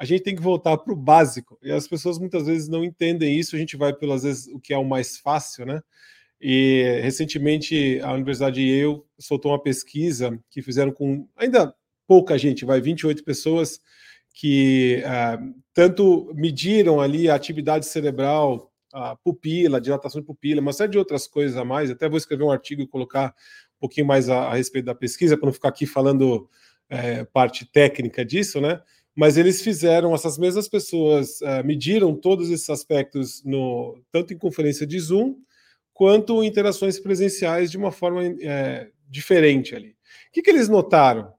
[0.00, 1.58] A gente tem que voltar para o básico.
[1.62, 3.54] E as pessoas muitas vezes não entendem isso.
[3.54, 5.82] A gente vai pelas vezes o que é o mais fácil, né?
[6.40, 11.74] E recentemente a Universidade Yale soltou uma pesquisa que fizeram com ainda
[12.06, 13.78] pouca gente, vai 28 pessoas
[14.32, 20.72] que uh, tanto mediram ali a atividade cerebral, a pupila, a dilatação de pupila, uma
[20.72, 21.90] série de outras coisas a mais.
[21.90, 23.34] Até vou escrever um artigo e colocar
[23.76, 26.48] um pouquinho mais a, a respeito da pesquisa, para não ficar aqui falando
[26.88, 28.80] é, parte técnica disso, né?
[29.14, 34.86] Mas eles fizeram, essas mesmas pessoas uh, mediram todos esses aspectos, no, tanto em conferência
[34.86, 35.36] de Zoom,
[35.92, 39.90] quanto em interações presenciais de uma forma é, diferente ali.
[39.90, 41.32] O que, que eles notaram?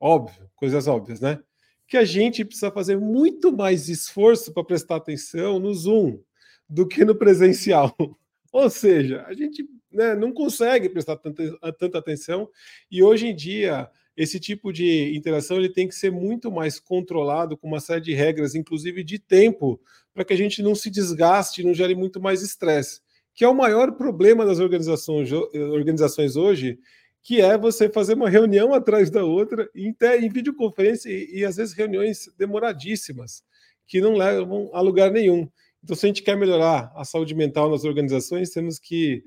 [0.00, 1.40] Óbvio, coisas óbvias, né?
[1.88, 6.20] que a gente precisa fazer muito mais esforço para prestar atenção no Zoom
[6.68, 7.96] do que no presencial.
[8.52, 12.48] Ou seja, a gente né, não consegue prestar tanta, tanta atenção
[12.90, 17.56] e hoje em dia esse tipo de interação ele tem que ser muito mais controlado
[17.56, 19.80] com uma série de regras, inclusive de tempo,
[20.12, 23.00] para que a gente não se desgaste, não gere muito mais estresse,
[23.32, 26.80] que é o maior problema das organizações, organizações hoje,
[27.22, 31.54] que é você fazer uma reunião atrás da outra em, em videoconferência e, e, às
[31.54, 33.44] vezes reuniões demoradíssimas,
[33.86, 35.48] que não levam a lugar nenhum.
[35.84, 39.22] Então, se a gente quer melhorar a saúde mental nas organizações, temos que,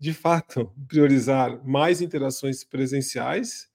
[0.00, 3.70] de fato, priorizar mais interações presenciais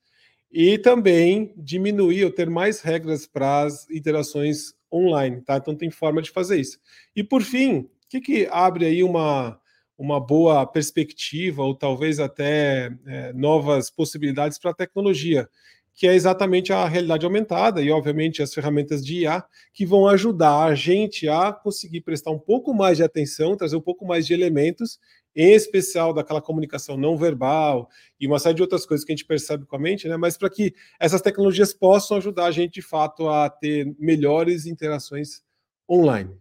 [0.51, 5.57] e também diminuir ou ter mais regras para as interações online, tá?
[5.57, 6.79] Então tem forma de fazer isso.
[7.15, 9.59] E por fim, o que, que abre aí uma
[9.97, 15.49] uma boa perspectiva ou talvez até é, novas possibilidades para a tecnologia,
[15.95, 20.65] que é exatamente a realidade aumentada e, obviamente, as ferramentas de IA que vão ajudar
[20.65, 24.33] a gente a conseguir prestar um pouco mais de atenção, trazer um pouco mais de
[24.35, 24.99] elementos,
[25.37, 27.87] em especial daquela comunicação não verbal
[28.19, 30.17] e uma série de outras coisas que a gente percebe com a mente, né?
[30.17, 35.43] mas para que essas tecnologias possam ajudar a gente, de fato, a ter melhores interações
[35.87, 36.35] online.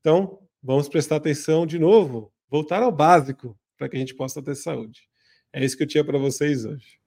[0.00, 4.56] Então, vamos prestar atenção de novo voltar ao básico para que a gente possa ter
[4.56, 5.08] saúde.
[5.52, 6.98] É isso que eu tinha para vocês hoje.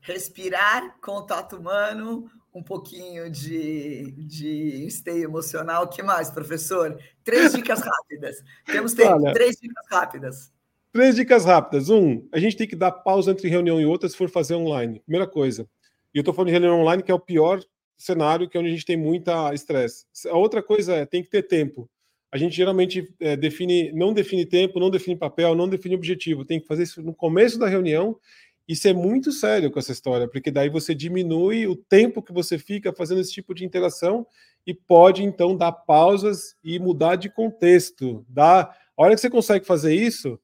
[0.00, 5.84] Respirar, contato humano, um pouquinho de, de esteio emocional.
[5.84, 6.98] O que mais, professor?
[7.22, 8.42] Três dicas rápidas.
[8.64, 10.52] Temos tempo, Olha, três dicas rápidas.
[10.90, 11.90] Três dicas rápidas.
[11.90, 15.00] Um, a gente tem que dar pausa entre reunião e outra se for fazer online.
[15.00, 15.68] Primeira coisa.
[16.14, 17.62] E eu estou falando de reunião online, que é o pior
[17.94, 20.06] cenário, que é onde a gente tem muita estresse.
[20.30, 21.90] A outra coisa é, tem que ter tempo
[22.36, 26.44] a gente geralmente é, define, não define tempo, não define papel, não define objetivo.
[26.44, 28.18] Tem que fazer isso no começo da reunião
[28.68, 32.58] e ser muito sério com essa história, porque daí você diminui o tempo que você
[32.58, 34.26] fica fazendo esse tipo de interação
[34.66, 38.24] e pode então dar pausas e mudar de contexto.
[38.28, 40.38] Dá, a hora que você consegue fazer isso,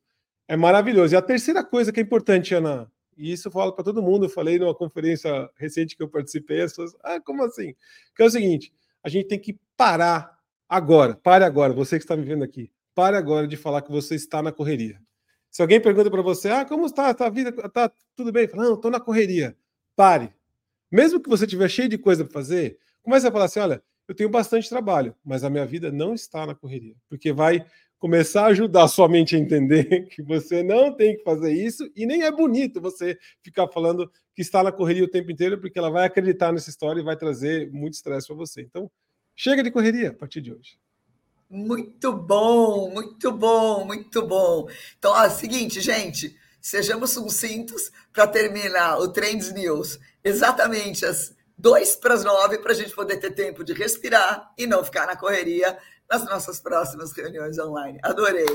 [0.47, 1.15] é maravilhoso.
[1.15, 4.27] E a terceira coisa que é importante, Ana, e isso eu falo para todo mundo,
[4.27, 7.75] eu falei numa conferência recente que eu participei, as pessoas, ah, como assim?
[8.15, 10.33] Que é o seguinte, a gente tem que parar
[10.73, 12.73] Agora, pare agora, você que está me vendo aqui.
[12.95, 14.99] pare agora de falar que você está na correria.
[15.53, 17.51] Se alguém pergunta para você, ah, como está a vida?
[17.51, 18.49] Está tudo bem?
[18.49, 19.55] Fala, não, estou na correria.
[19.95, 20.33] Pare.
[20.91, 24.15] Mesmo que você estiver cheio de coisa para fazer, comece a falar assim, olha, eu
[24.15, 27.67] tenho bastante trabalho, mas a minha vida não está na correria, porque vai
[27.99, 31.89] começar a ajudar a sua mente a entender que você não tem que fazer isso
[31.95, 35.79] e nem é bonito você ficar falando que está na correria o tempo inteiro, porque
[35.79, 38.63] ela vai acreditar nessa história e vai trazer muito estresse para você.
[38.63, 38.91] Então,
[39.37, 40.79] chega de correria a partir de hoje.
[41.55, 44.67] Muito bom, muito bom, muito bom.
[44.99, 52.15] Então, ó, seguinte, gente, sejamos sucintos para terminar o Trends News exatamente às dois para
[52.15, 55.77] as nove, para a gente poder ter tempo de respirar e não ficar na correria
[56.11, 57.99] nas nossas próximas reuniões online.
[58.03, 58.47] Adorei.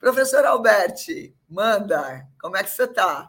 [0.00, 3.28] Professor Alberti, manda, como é que você está?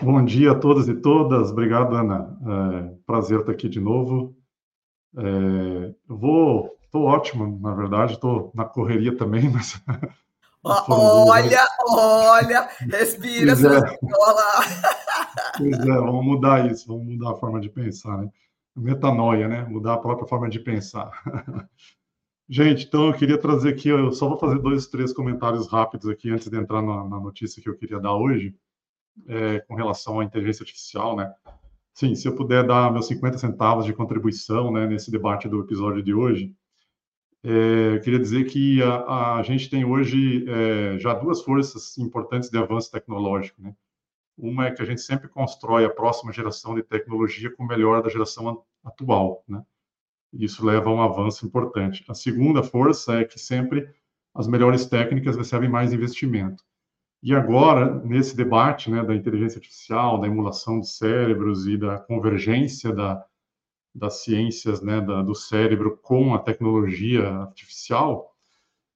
[0.00, 1.50] Bom dia a todos e todas.
[1.50, 2.38] Obrigado, Ana.
[2.40, 4.34] É, prazer estar aqui de novo.
[5.14, 9.80] É, vou, estou ótimo, na verdade, estou na correria também, mas.
[10.62, 13.98] olha, olha, respira, pois é.
[15.56, 18.28] pois é, vamos mudar isso, vamos mudar a forma de pensar, né?
[18.76, 19.62] Metanoia, né?
[19.64, 21.10] Mudar a própria forma de pensar.
[22.48, 26.30] Gente, então eu queria trazer aqui, eu só vou fazer dois, três comentários rápidos aqui
[26.30, 28.56] antes de entrar na, na notícia que eu queria dar hoje,
[29.28, 31.32] é, com relação à inteligência artificial, né?
[31.94, 36.02] Sim, se eu puder dar meus 50 centavos de contribuição né, nesse debate do episódio
[36.02, 36.54] de hoje,
[37.42, 42.50] é, eu queria dizer que a, a gente tem hoje é, já duas forças importantes
[42.50, 43.74] de avanço tecnológico, né?
[44.36, 48.02] Uma é que a gente sempre constrói a próxima geração de tecnologia com o melhor
[48.02, 49.62] da geração atual, né?
[50.32, 52.04] Isso leva a um avanço importante.
[52.08, 53.88] A segunda força é que sempre
[54.34, 56.62] as melhores técnicas recebem mais investimento.
[57.22, 62.92] E agora, nesse debate né, da inteligência artificial, da emulação de cérebros e da convergência
[62.92, 63.24] da,
[63.94, 68.30] das ciências né, da, do cérebro com a tecnologia artificial,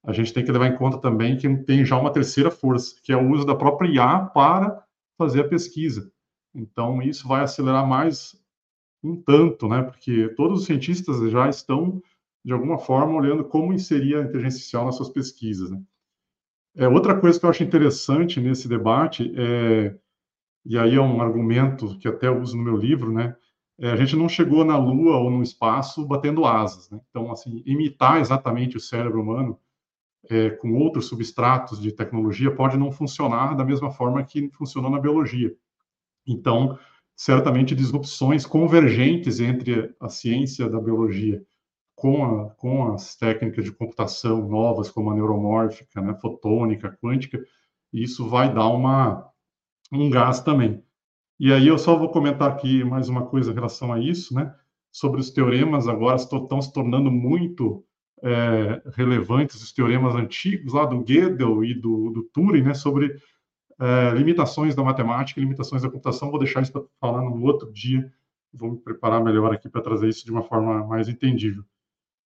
[0.04, 3.12] a gente tem que levar em conta também que tem já uma terceira força, que
[3.12, 4.84] é o uso da própria IA para
[5.16, 6.12] fazer a pesquisa.
[6.54, 8.36] Então, isso vai acelerar mais
[9.02, 9.82] um tanto, né?
[9.82, 12.02] Porque todos os cientistas já estão,
[12.44, 15.82] de alguma forma, olhando como inserir a inteligência artificial nas suas pesquisas, né?
[16.76, 19.96] É, outra coisa que eu acho interessante nesse debate, é,
[20.66, 23.36] e aí é um argumento que até uso no meu livro, né?
[23.78, 27.00] É, a gente não chegou na Lua ou no espaço batendo asas, né?
[27.10, 29.58] Então, assim, imitar exatamente o cérebro humano
[30.30, 35.00] é, com outros substratos de tecnologia pode não funcionar da mesma forma que funcionou na
[35.00, 35.54] biologia.
[36.26, 36.78] Então,
[37.16, 41.44] certamente disrupções convergentes entre a ciência da biologia
[41.96, 47.44] com, a, com as técnicas de computação novas, como a neuromórfica, né, fotônica, quântica,
[47.92, 49.28] isso vai dar uma,
[49.92, 50.83] um gás também.
[51.44, 54.50] E aí eu só vou comentar aqui mais uma coisa em relação a isso, né,
[54.90, 57.84] sobre os teoremas agora estão se tornando muito
[58.22, 63.14] é, relevantes, os teoremas antigos lá do Gödel e do, do Turing, né, sobre
[63.78, 68.10] é, limitações da matemática, limitações da computação, vou deixar isso para falar no outro dia,
[68.50, 71.62] vou me preparar melhor aqui para trazer isso de uma forma mais entendível.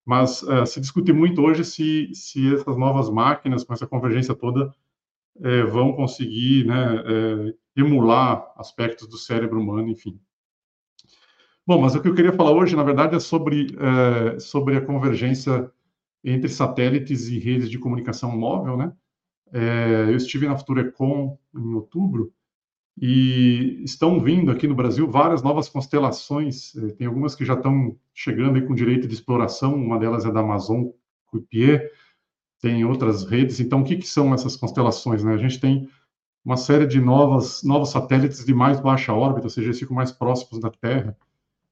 [0.06, 4.72] Mas é, se discute muito hoje se, se essas novas máquinas, com essa convergência toda,
[5.42, 10.18] é, vão conseguir né, é, emular aspectos do cérebro humano, enfim.
[11.66, 14.80] Bom, mas o que eu queria falar hoje, na verdade, é sobre, é, sobre a
[14.80, 15.70] convergência
[16.24, 18.92] entre satélites e redes de comunicação móvel, né?
[19.52, 22.32] É, eu estive na Futurecom em outubro
[23.00, 26.74] e estão vindo aqui no Brasil várias novas constelações.
[26.76, 29.74] É, tem algumas que já estão chegando aí com direito de exploração.
[29.74, 30.88] Uma delas é da Amazon
[31.26, 31.92] Cupier.
[32.60, 33.60] Tem outras redes.
[33.60, 35.22] Então, o que, que são essas constelações?
[35.22, 35.34] Né?
[35.34, 35.88] A gente tem
[36.44, 40.10] uma série de novas, novos satélites de mais baixa órbita, ou seja, eles ficam mais
[40.10, 41.16] próximos da Terra.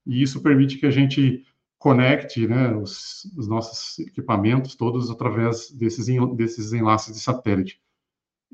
[0.05, 1.43] E isso permite que a gente
[1.77, 7.81] conecte né, os, os, nossos equipamentos todos através desses, desses enlaces de satélite.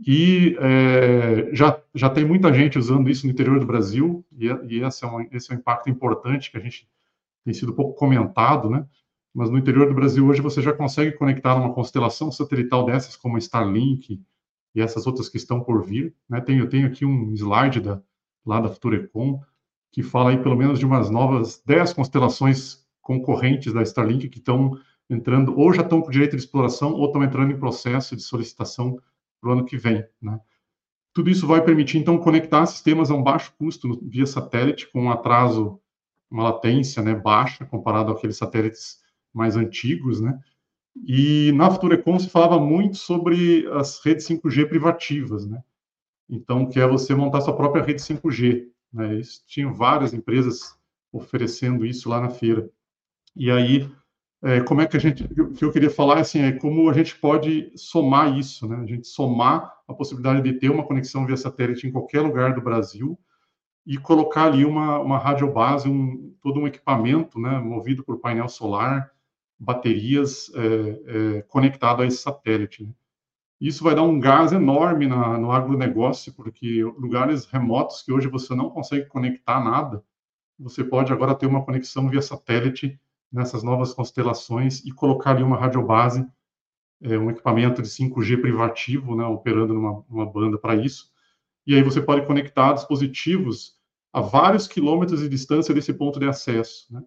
[0.05, 4.84] E é, já, já tem muita gente usando isso no interior do Brasil, e, e
[4.84, 6.89] esse, é um, esse é um impacto importante que a gente
[7.45, 8.86] tem sido pouco comentado, né?
[9.34, 13.38] Mas no interior do Brasil hoje você já consegue conectar uma constelação satelital dessas, como
[13.38, 14.21] Starlink
[14.75, 16.15] e essas outras que estão por vir.
[16.29, 16.39] Né?
[16.41, 18.01] Tenho, eu tenho aqui um slide da,
[18.45, 19.41] lá da Futurecom
[19.91, 24.77] que fala aí pelo menos de umas novas 10 constelações concorrentes da Starlink que estão
[25.09, 28.97] entrando, ou já estão com direito de exploração, ou estão entrando em processo de solicitação
[29.39, 30.03] para o ano que vem.
[30.19, 30.39] Né?
[31.13, 35.11] Tudo isso vai permitir, então, conectar sistemas a um baixo custo via satélite, com um
[35.11, 35.79] atraso,
[36.31, 39.03] uma latência né, baixa, comparado àqueles satélites
[39.34, 40.39] mais antigos, né?
[40.95, 45.63] E na Futurecom se falava muito sobre as redes 5G privativas, né?
[46.29, 48.67] Então, que é você montar sua própria rede 5G.
[48.91, 49.15] Né?
[49.15, 50.77] Isso, tinham várias empresas
[51.11, 52.69] oferecendo isso lá na feira.
[53.36, 53.89] E aí
[54.45, 56.93] é, como é que a gente, o que eu queria falar assim, é como a
[56.93, 58.75] gente pode somar isso, né?
[58.75, 62.61] A gente somar a possibilidade de ter uma conexão via satélite em qualquer lugar do
[62.61, 63.17] Brasil
[63.88, 69.09] e colocar ali uma, uma radiobase, um, todo um equipamento, né, movido por painel solar,
[69.64, 72.84] baterias é, é, conectado a esse satélite.
[72.84, 72.91] Né?
[73.59, 78.53] Isso vai dar um gás enorme na, no agronegócio, porque lugares remotos que hoje você
[78.53, 80.03] não consegue conectar nada,
[80.59, 82.99] você pode agora ter uma conexão via satélite
[83.32, 86.28] nessas novas constelações e colocar ali uma radiobase,
[87.01, 91.11] é, um equipamento de 5G privativo, né, operando numa, numa banda para isso.
[91.66, 93.78] E aí você pode conectar dispositivos
[94.11, 96.93] a vários quilômetros de distância desse ponto de acesso.
[96.93, 97.01] Né?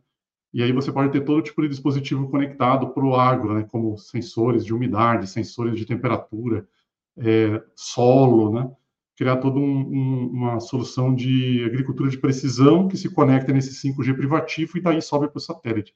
[0.57, 3.99] E aí você pode ter todo tipo de dispositivo conectado para o agro, né, como
[3.99, 6.67] sensores de umidade, sensores de temperatura,
[7.15, 8.71] é, solo, né,
[9.15, 14.17] criar toda um, um, uma solução de agricultura de precisão que se conecta nesse 5G
[14.17, 15.95] privativo e daí sobe para o satélite.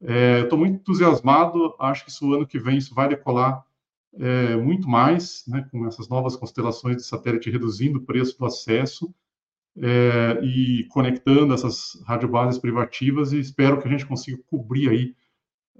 [0.00, 3.62] É, Estou muito entusiasmado, acho que isso ano que vem isso vai decolar
[4.14, 9.14] é, muito mais, né, com essas novas constelações de satélite reduzindo o preço do acesso,
[9.76, 15.14] é, e conectando essas radiobases privativas e espero que a gente consiga cobrir aí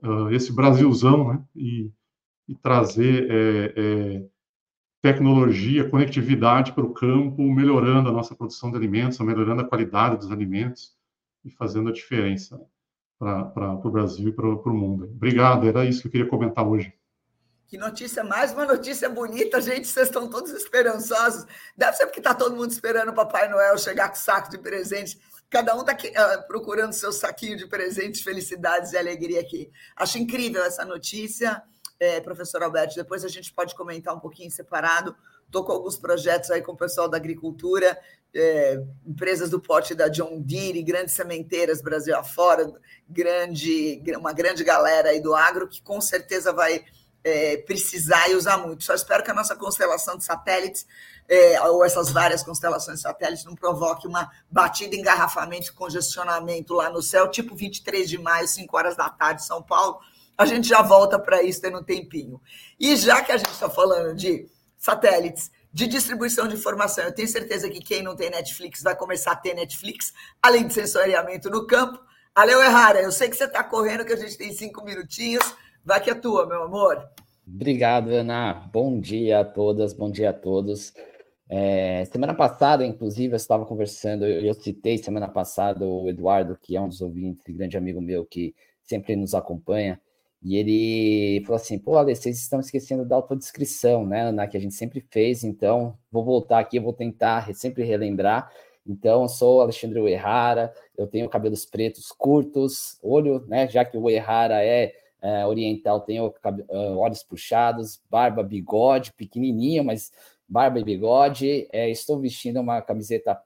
[0.02, 1.90] uh, esse Brasilzão, né, e,
[2.48, 4.26] e trazer é, é,
[5.02, 10.30] tecnologia, conectividade para o campo, melhorando a nossa produção de alimentos, melhorando a qualidade dos
[10.30, 10.94] alimentos
[11.44, 12.60] e fazendo a diferença
[13.18, 15.04] para o Brasil e para o mundo.
[15.04, 16.92] Obrigado, era isso que eu queria comentar hoje.
[17.72, 19.88] Que notícia, mais uma notícia bonita, gente.
[19.88, 21.46] Vocês estão todos esperançosos.
[21.74, 25.18] Deve ser porque está todo mundo esperando o Papai Noel chegar com saco de presentes.
[25.48, 29.72] Cada um está uh, procurando seu saquinho de presentes, felicidades e alegria aqui.
[29.96, 31.62] Acho incrível essa notícia,
[31.98, 32.94] é, professor Alberto.
[32.94, 35.16] Depois a gente pode comentar um pouquinho separado.
[35.46, 37.98] Estou com alguns projetos aí com o pessoal da agricultura,
[38.34, 42.70] é, empresas do porte da John Deere, grandes sementeiras Brasil afora,
[43.08, 46.84] grande, uma grande galera aí do agro que com certeza vai
[47.24, 48.84] é, precisar e usar muito.
[48.84, 50.86] Só espero que a nossa constelação de satélites,
[51.28, 57.02] é, ou essas várias constelações de satélites, não provoque uma batida, engarrafamento, congestionamento lá no
[57.02, 60.00] céu, tipo 23 de maio, 5 horas da tarde, São Paulo.
[60.36, 62.40] A gente já volta para isso tendo um tempinho.
[62.78, 67.28] E já que a gente está falando de satélites, de distribuição de informação, eu tenho
[67.28, 70.12] certeza que quem não tem Netflix vai começar a ter Netflix,
[70.42, 71.98] além de sensoriamento no campo.
[72.34, 75.44] Aleu Errara, eu sei que você está correndo, que a gente tem cinco minutinhos.
[75.84, 77.08] Vai que é tua, meu amor.
[77.46, 78.54] Obrigado, Ana.
[78.72, 80.92] Bom dia a todas, bom dia a todos.
[81.48, 86.76] É, semana passada, inclusive, eu estava conversando, eu, eu, citei semana passada o Eduardo, que
[86.76, 88.54] é um dos ouvintes, grande amigo meu, que
[88.84, 90.00] sempre nos acompanha,
[90.40, 94.60] e ele falou assim: pô, Ale, vocês estão esquecendo da autodescrição, né, Ana, que a
[94.60, 98.50] gente sempre fez, então vou voltar aqui, vou tentar sempre relembrar.
[98.86, 104.02] Então, eu sou Alexandre Uerrara, eu tenho cabelos pretos curtos, olho, né, já que o
[104.02, 106.32] Uerrara é é, oriental tem uh,
[106.98, 110.10] olhos puxados, barba, bigode, pequenininho, mas
[110.48, 111.68] barba e bigode.
[111.72, 113.40] É, estou vestindo uma camiseta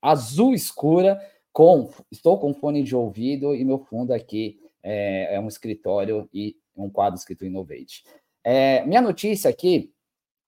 [0.00, 1.18] azul escura,
[1.50, 6.56] com estou com fone de ouvido e meu fundo aqui é, é um escritório e
[6.76, 8.04] um quadro escrito Innovate.
[8.44, 9.92] É, minha notícia aqui,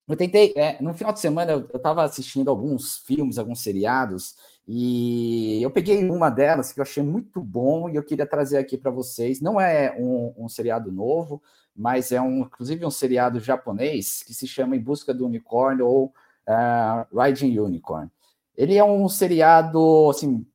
[0.06, 4.36] eu tentei, é, no final de semana eu estava assistindo alguns filmes, alguns seriados,
[4.66, 8.78] e eu peguei uma delas que eu achei muito bom e eu queria trazer aqui
[8.78, 9.40] para vocês.
[9.40, 11.42] Não é um, um, seriado novo,
[11.76, 16.14] mas é um, inclusive um seriado japonês que se chama Em Busca do Unicórnio ou
[16.48, 18.10] uh, Riding Unicorn.
[18.56, 20.46] Ele é um seriado assim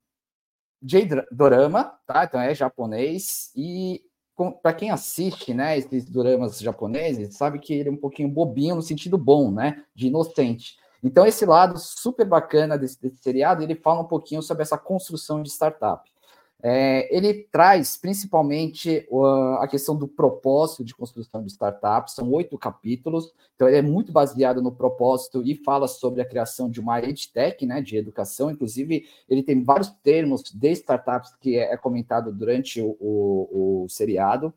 [0.82, 2.24] J-dorama, tá?
[2.24, 4.02] Então é japonês e
[4.64, 8.82] para quem assiste, né, esses doramas japoneses, sabe que ele é um pouquinho bobinho no
[8.82, 10.78] sentido bom, né, de inocente.
[11.04, 15.42] Então, esse lado super bacana desse, desse seriado, ele fala um pouquinho sobre essa construção
[15.42, 16.10] de startup.
[16.62, 22.58] É, ele traz principalmente uh, a questão do propósito de construção de startups, são oito
[22.58, 27.00] capítulos, então ele é muito baseado no propósito e fala sobre a criação de uma
[27.00, 32.30] edtech, né, de educação, inclusive ele tem vários termos de startups que é, é comentado
[32.34, 34.54] durante o, o, o seriado,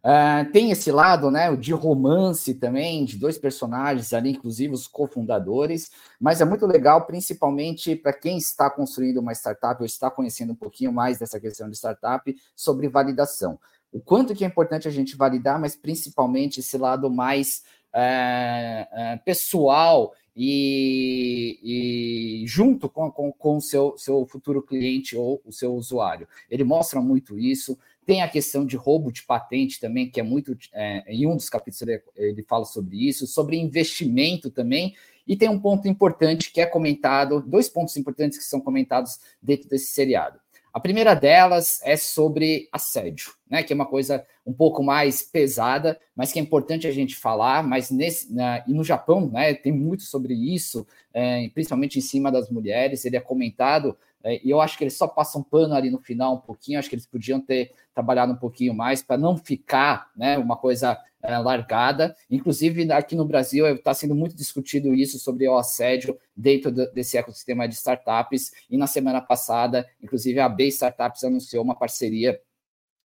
[0.00, 5.90] Uh, tem esse lado, né, de romance também, de dois personagens ali, inclusive os cofundadores,
[6.18, 10.56] mas é muito legal, principalmente para quem está construindo uma startup ou está conhecendo um
[10.56, 13.58] pouquinho mais dessa questão de startup, sobre validação.
[13.92, 17.62] O quanto que é importante a gente validar, mas principalmente esse lado mais
[17.94, 25.42] uh, uh, pessoal e, e, junto com, com, com o seu, seu futuro cliente ou
[25.44, 26.26] o seu usuário.
[26.48, 27.76] Ele mostra muito isso.
[28.06, 30.56] Tem a questão de roubo de patente também, que é muito.
[30.72, 34.94] É, em um dos capítulos ele, fala sobre isso, sobre investimento também.
[35.26, 39.68] E tem um ponto importante que é comentado, dois pontos importantes que são comentados dentro
[39.68, 40.40] desse seriado.
[40.72, 45.98] A primeira delas é sobre assédio, né, que é uma coisa um pouco mais pesada,
[46.14, 47.62] mas que é importante a gente falar.
[47.62, 52.30] Mas nesse, na, e no Japão, né, tem muito sobre isso, é, principalmente em cima
[52.30, 53.04] das mulheres.
[53.04, 56.40] Ele é comentado e eu acho que eles só passam pano ali no final um
[56.40, 56.78] pouquinho.
[56.78, 60.98] Acho que eles podiam ter trabalhado um pouquinho mais para não ficar né, uma coisa
[61.22, 62.14] é, largada.
[62.30, 67.16] Inclusive, aqui no Brasil, está sendo muito discutido isso sobre o assédio dentro do, desse
[67.16, 68.52] ecossistema de startups.
[68.70, 72.40] E na semana passada, inclusive, a B Startups anunciou uma parceria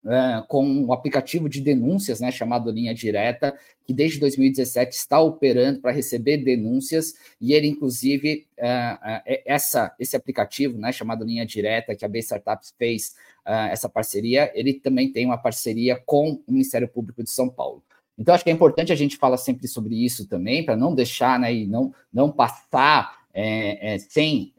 [0.07, 5.81] é, com um aplicativo de denúncias, né, chamado Linha Direta, que desde 2017 está operando
[5.81, 11.95] para receber denúncias, e ele, inclusive, é, é, essa, esse aplicativo, né, chamado Linha Direta,
[11.95, 13.15] que a B Startups fez
[13.47, 17.83] é, essa parceria, ele também tem uma parceria com o Ministério Público de São Paulo.
[18.19, 21.39] Então, acho que é importante a gente falar sempre sobre isso também, para não deixar
[21.39, 24.55] né, e não, não passar é, é, sem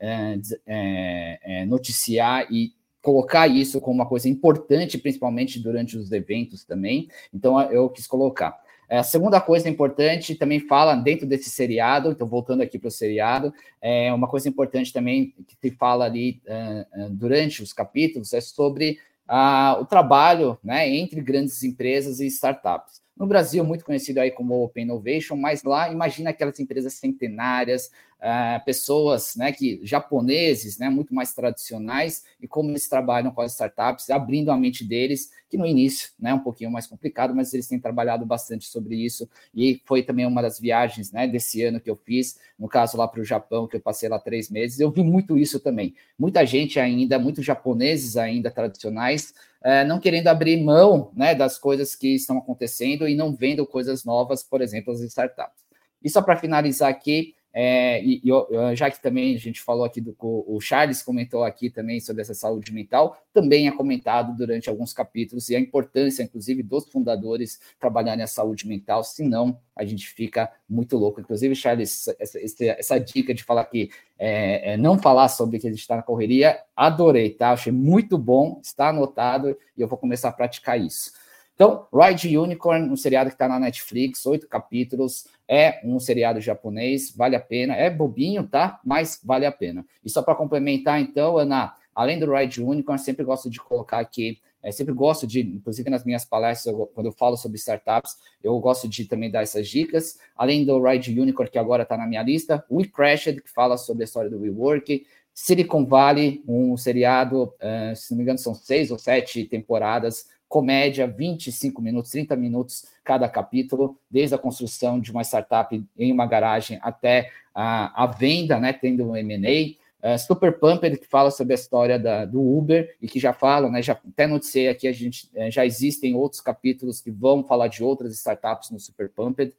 [1.67, 2.73] noticiar e
[3.05, 7.07] colocar isso como uma coisa importante, principalmente durante os eventos também.
[7.31, 8.59] Então, eu quis colocar.
[8.89, 12.91] É, a segunda coisa importante também fala dentro desse seriado, então voltando aqui para o
[12.91, 18.41] seriado, é uma coisa importante também que se fala ali uh, durante os capítulos é
[18.41, 18.99] sobre
[19.29, 23.01] uh, o trabalho né, entre grandes empresas e startups.
[23.17, 27.89] No Brasil, muito conhecido aí como Open Innovation, mas lá imagina aquelas empresas centenárias,
[28.25, 33.51] uh, pessoas, né, que japoneses, né, muito mais tradicionais, e como eles trabalham com as
[33.51, 37.67] startups, abrindo a mente deles, que no início, né, um pouquinho mais complicado, mas eles
[37.67, 41.89] têm trabalhado bastante sobre isso, e foi também uma das viagens, né, desse ano que
[41.89, 44.89] eu fiz, no caso lá para o Japão, que eu passei lá três meses, eu
[44.89, 45.93] vi muito isso também.
[46.17, 51.95] Muita gente ainda, muitos japoneses ainda tradicionais, uh, não querendo abrir mão, né, das coisas
[51.95, 55.63] que estão acontecendo e não vendo coisas novas, por exemplo, as startups.
[56.03, 60.01] E só para finalizar aqui, é, e, e, já que também a gente falou aqui
[60.01, 64.91] do o Charles comentou aqui também sobre essa saúde mental, também é comentado durante alguns
[64.91, 70.51] capítulos e a importância, inclusive, dos fundadores trabalharem a saúde mental, senão a gente fica
[70.67, 71.21] muito louco.
[71.21, 73.89] Inclusive, Charles, essa, essa, essa dica de falar que
[74.19, 77.51] é, é, não falar sobre que a gente está na correria, adorei, tá?
[77.51, 81.13] Achei muito bom, está anotado e eu vou começar a praticar isso.
[81.55, 87.15] Então, Ride Unicorn, um seriado que está na Netflix, oito capítulos, é um seriado japonês,
[87.15, 88.79] vale a pena, é bobinho, tá?
[88.83, 89.85] Mas vale a pena.
[90.03, 94.39] E só para complementar, então, Ana, além do Ride Unicorn, sempre gosto de colocar aqui,
[94.61, 98.59] é, sempre gosto de, inclusive nas minhas palestras, eu, quando eu falo sobre startups, eu
[98.59, 100.19] gosto de também dar essas dicas.
[100.35, 104.03] Além do Ride Unicorn, que agora está na minha lista, We Crashed, que fala sobre
[104.03, 108.89] a história do WeWork, Silicon Valley, um seriado, uh, se não me engano, são seis
[108.89, 115.23] ou sete temporadas, comédia, 25 minutos, 30 minutos cada capítulo, desde a construção de uma
[115.23, 119.85] startup em uma garagem até a, a venda, né, tendo um M&A.
[120.05, 123.71] Uh, Super Pumper, que fala sobre a história da, do Uber e que já fala,
[123.71, 127.69] né, já até noticiei aqui, a gente uh, já existem outros capítulos que vão falar
[127.69, 129.55] de outras startups no Super Pumped.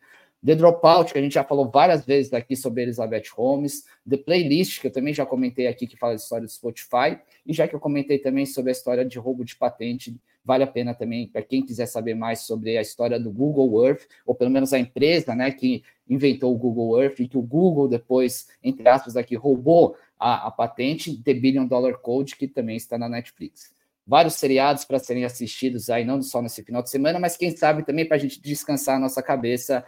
[0.47, 4.81] The Dropout, que a gente já falou várias vezes aqui sobre Elizabeth Holmes, The Playlist,
[4.81, 7.75] que eu também já comentei aqui, que fala da história do Spotify, e já que
[7.75, 10.17] eu comentei também sobre a história de roubo de patente
[10.47, 14.03] Vale a pena também, para quem quiser saber mais sobre a história do Google Earth,
[14.25, 17.89] ou pelo menos a empresa né, que inventou o Google Earth e que o Google
[17.89, 22.97] depois, entre aspas, aqui, roubou a, a patente, The Billion Dollar Code, que também está
[22.97, 23.75] na Netflix.
[24.07, 27.85] Vários seriados para serem assistidos aí, não só nesse final de semana, mas quem sabe
[27.85, 29.85] também para a gente descansar a nossa cabeça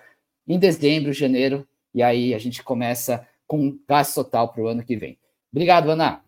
[0.48, 4.96] em dezembro, janeiro, e aí a gente começa com gás total para o ano que
[4.96, 5.18] vem.
[5.52, 6.24] Obrigado, Ana.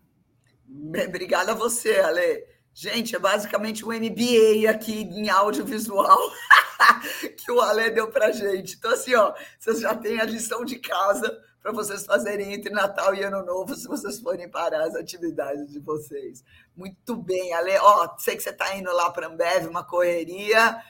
[1.07, 2.45] Obrigada a você, Ale.
[2.73, 6.19] Gente, é basicamente um MBA aqui em audiovisual
[7.37, 8.75] que o Ale deu para gente.
[8.77, 13.13] Então, assim, ó, vocês já têm a lição de casa para vocês fazerem entre Natal
[13.13, 16.43] e Ano Novo, se vocês forem parar as atividades de vocês.
[16.75, 17.77] Muito bem, Ale.
[17.77, 20.81] Ó, sei que você está indo lá para Ambev, uma correria.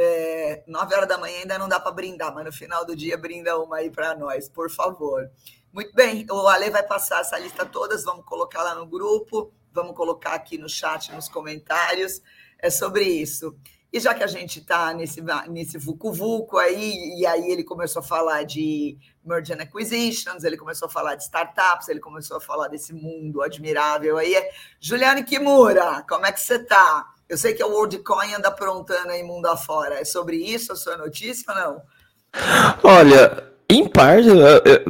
[0.00, 3.18] É, 9 horas da manhã ainda não dá para brindar, mas no final do dia
[3.18, 5.28] brinda uma aí para nós, por favor.
[5.72, 9.96] Muito bem, o Ale vai passar essa lista todas, vamos colocar lá no grupo vamos
[9.96, 12.20] colocar aqui no chat, nos comentários,
[12.58, 13.56] é sobre isso.
[13.90, 18.04] E já que a gente está nesse, nesse vucu-vucu aí, e aí ele começou a
[18.04, 22.68] falar de merger and acquisitions, ele começou a falar de startups, ele começou a falar
[22.68, 24.34] desse mundo admirável aí.
[24.78, 27.14] Juliane Kimura, como é que você está?
[27.28, 30.00] Eu sei que o WorldCoin anda aprontando aí mundo afora.
[30.00, 31.82] É sobre isso a sua notícia ou não?
[32.82, 34.28] Olha, em parte,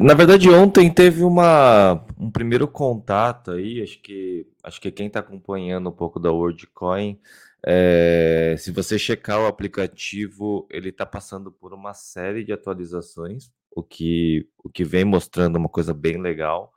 [0.00, 5.20] na verdade, ontem teve uma, um primeiro contato aí, acho que, acho que quem está
[5.20, 7.18] acompanhando um pouco da WorldCoin,
[7.66, 13.82] é, se você checar o aplicativo, ele está passando por uma série de atualizações, o
[13.82, 16.72] que, o que vem mostrando uma coisa bem legal.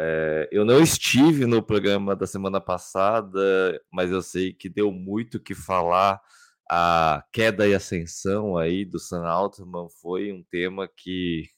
[0.00, 5.40] É, eu não estive no programa da semana passada, mas eu sei que deu muito
[5.40, 6.20] que falar.
[6.70, 11.48] A queda e ascensão aí do Sam Altman foi um tema que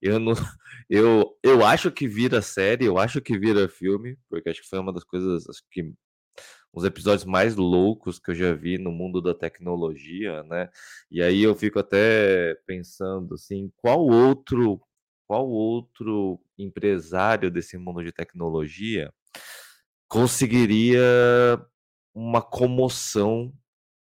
[0.00, 0.32] eu não,
[0.90, 4.78] eu, eu acho que vira série, eu acho que vira filme, porque acho que foi
[4.78, 5.92] uma das coisas acho que
[6.74, 10.68] uns episódios mais loucos que eu já vi no mundo da tecnologia, né?
[11.10, 14.80] E aí eu fico até pensando assim, qual outro
[15.28, 19.12] qual outro empresário desse mundo de tecnologia
[20.08, 21.04] conseguiria
[22.14, 23.52] uma comoção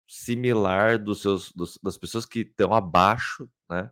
[0.07, 3.91] similar dos seus dos, das pessoas que estão abaixo, né?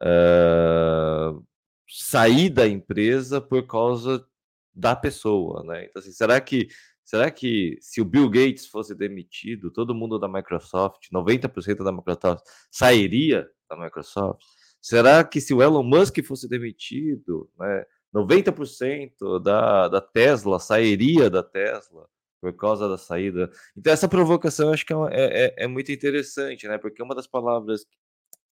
[0.00, 1.44] Uh,
[1.88, 4.24] sair da empresa por causa
[4.72, 5.86] da pessoa, né?
[5.86, 6.68] Então, assim, será que
[7.04, 12.44] será que se o Bill Gates fosse demitido, todo mundo da Microsoft, 90% da Microsoft
[12.70, 14.44] sairia da Microsoft?
[14.80, 21.42] Será que se o Elon Musk fosse demitido, né, 90% da, da Tesla sairia da
[21.42, 22.08] Tesla
[22.40, 23.50] por causa da saída?
[23.76, 26.78] Então, essa provocação acho que é, é, é, é muito interessante, né?
[26.78, 27.84] Porque uma das palavras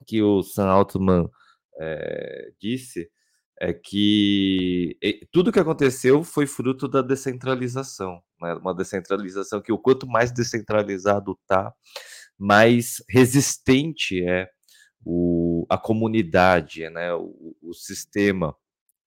[0.07, 1.29] que o Sam Altman
[1.81, 3.11] é, disse
[3.61, 4.97] é que
[5.33, 8.55] tudo que aconteceu foi fruto da descentralização, né?
[8.55, 11.72] uma descentralização que o quanto mais descentralizado tá,
[12.39, 14.49] mais resistente é
[15.05, 15.38] o,
[15.69, 17.12] a comunidade, né?
[17.14, 18.57] o, o sistema.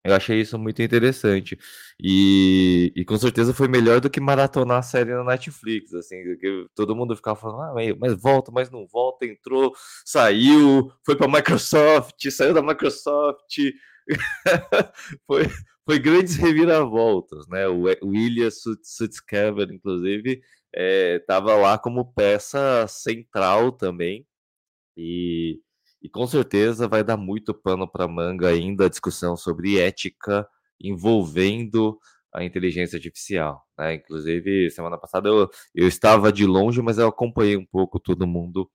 [0.03, 1.57] Eu achei isso muito interessante.
[2.01, 6.67] E, e, com certeza foi melhor do que maratonar a série na Netflix, assim, que
[6.73, 9.73] todo mundo ficava falando, ah, mas volta, mas não volta, entrou,
[10.05, 13.57] saiu, foi para a Microsoft, saiu da Microsoft.
[15.27, 15.43] foi,
[15.85, 17.67] foi grandes reviravoltas, né?
[17.67, 20.41] O William Sutskever, inclusive,
[20.73, 24.25] estava é, lá como peça central também.
[24.97, 25.59] E
[26.01, 30.47] e com certeza vai dar muito pano para manga ainda a discussão sobre ética
[30.81, 31.99] envolvendo
[32.33, 33.63] a inteligência artificial.
[33.77, 33.95] Né?
[33.95, 38.69] Inclusive, semana passada eu, eu estava de longe, mas eu acompanhei um pouco todo mundo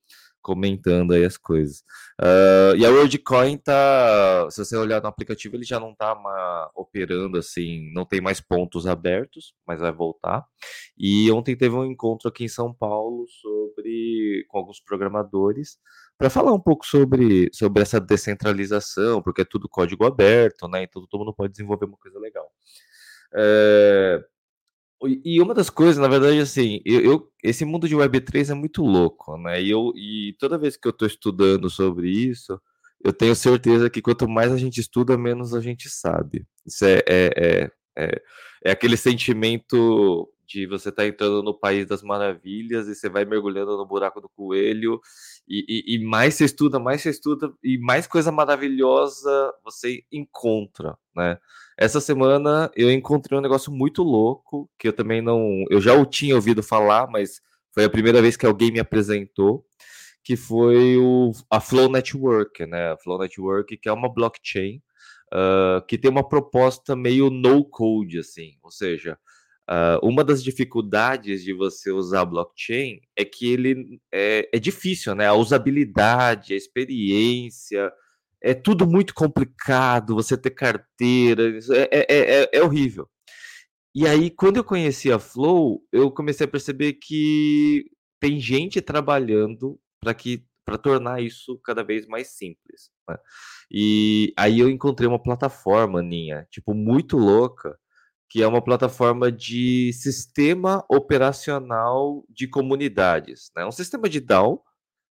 [0.45, 1.79] comentando aí as coisas.
[2.21, 6.15] Uh, e a WorldCoin tá, se você olhar no aplicativo, ele já não está
[6.75, 10.45] operando assim, não tem mais pontos abertos, mas vai voltar.
[10.95, 15.79] E ontem teve um encontro aqui em São Paulo sobre com alguns programadores
[16.17, 20.83] para falar um pouco sobre, sobre essa descentralização, porque é tudo código aberto, né?
[20.83, 22.49] Então todo mundo pode desenvolver uma coisa legal.
[23.33, 24.23] É...
[25.23, 28.81] E uma das coisas, na verdade, assim, eu, eu, esse mundo de Web3 é muito
[28.81, 29.61] louco, né?
[29.61, 32.59] E, eu, e toda vez que eu estou estudando sobre isso,
[33.03, 36.47] eu tenho certeza que quanto mais a gente estuda, menos a gente sabe.
[36.65, 38.21] Isso é, é, é, é,
[38.63, 43.25] é aquele sentimento de você estar tá entrando no país das maravilhas e você vai
[43.25, 44.99] mergulhando no buraco do coelho
[45.47, 50.97] e, e, e, mais você estuda, mais você estuda e mais coisa maravilhosa você encontra,
[51.15, 51.37] né?
[51.77, 56.05] Essa semana eu encontrei um negócio muito louco que eu também não, eu já o
[56.05, 57.41] tinha ouvido falar, mas
[57.73, 59.65] foi a primeira vez que alguém me apresentou,
[60.23, 62.91] que foi o, a Flow Network, né?
[62.93, 64.81] A Flow Network que é uma blockchain
[65.33, 69.17] uh, que tem uma proposta meio no code, assim, ou seja,
[69.69, 75.27] Uh, uma das dificuldades de você usar blockchain é que ele é, é, difícil, né?
[75.27, 77.91] A usabilidade, a experiência,
[78.41, 80.15] é tudo muito complicado.
[80.15, 83.09] Você ter carteira, é, é, é, é horrível.
[83.95, 87.85] E aí, quando eu conheci a Flow, eu comecei a perceber que
[88.19, 92.89] tem gente trabalhando para que para tornar isso cada vez mais simples.
[93.07, 93.17] Né?
[93.71, 97.77] E aí eu encontrei uma plataforma, Ninha, tipo, muito louca,
[98.29, 103.51] que é uma plataforma de sistema operacional de comunidades.
[103.55, 103.65] Né?
[103.65, 104.63] Um sistema de DAO,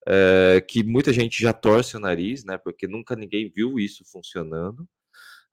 [0.07, 2.57] é, que muita gente já torce o nariz, né?
[2.57, 4.87] porque nunca ninguém viu isso funcionando.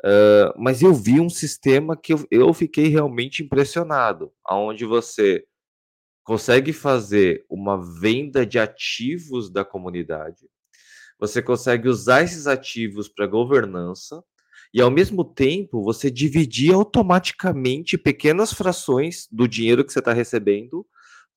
[0.04, 5.46] Uh, mas eu vi um sistema que eu, eu fiquei realmente impressionado, aonde você
[6.22, 10.46] consegue fazer uma venda de ativos da comunidade,
[11.18, 14.22] você consegue usar esses ativos para governança,
[14.76, 20.86] e ao mesmo tempo você dividir automaticamente pequenas frações do dinheiro que você está recebendo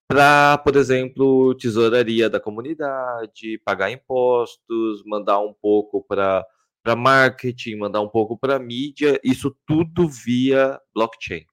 [0.09, 6.45] para, por exemplo, tesouraria da comunidade, pagar impostos, mandar um pouco para
[6.83, 11.45] para marketing, mandar um pouco para mídia, isso tudo via blockchain.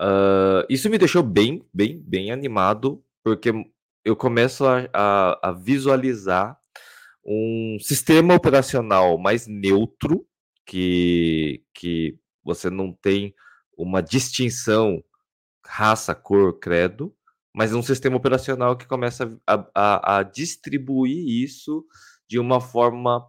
[0.00, 3.52] Uh, isso me deixou bem, bem, bem animado, porque
[4.04, 6.58] eu começo a, a, a visualizar
[7.24, 10.26] um sistema operacional mais neutro
[10.70, 13.34] que, que você não tem
[13.76, 15.02] uma distinção
[15.66, 17.12] raça, cor, credo,
[17.52, 21.84] mas um sistema operacional que começa a, a, a distribuir isso
[22.28, 23.28] de uma forma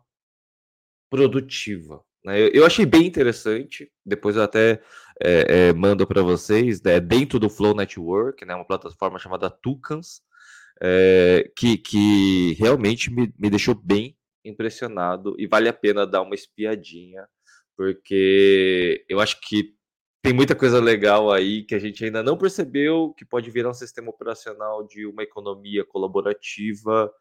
[1.10, 2.40] produtiva, Né?
[2.40, 3.92] Eu, eu, achei bem interessante.
[4.06, 4.80] Depois eu até
[5.20, 10.22] é, é, mando para vocês, né, dentro do Flow Network, né, uma plataforma chamada Tucans,
[10.80, 16.36] é, que, que realmente me, me deixou bem impressionado e vale a pena dar uma
[16.36, 17.28] espiadinha,
[17.76, 19.76] porque eu acho que
[20.22, 23.74] tem muita coisa legal aí que a gente ainda não percebeu, que pode virar um
[23.74, 27.12] sistema operacional de uma economia colaborativa,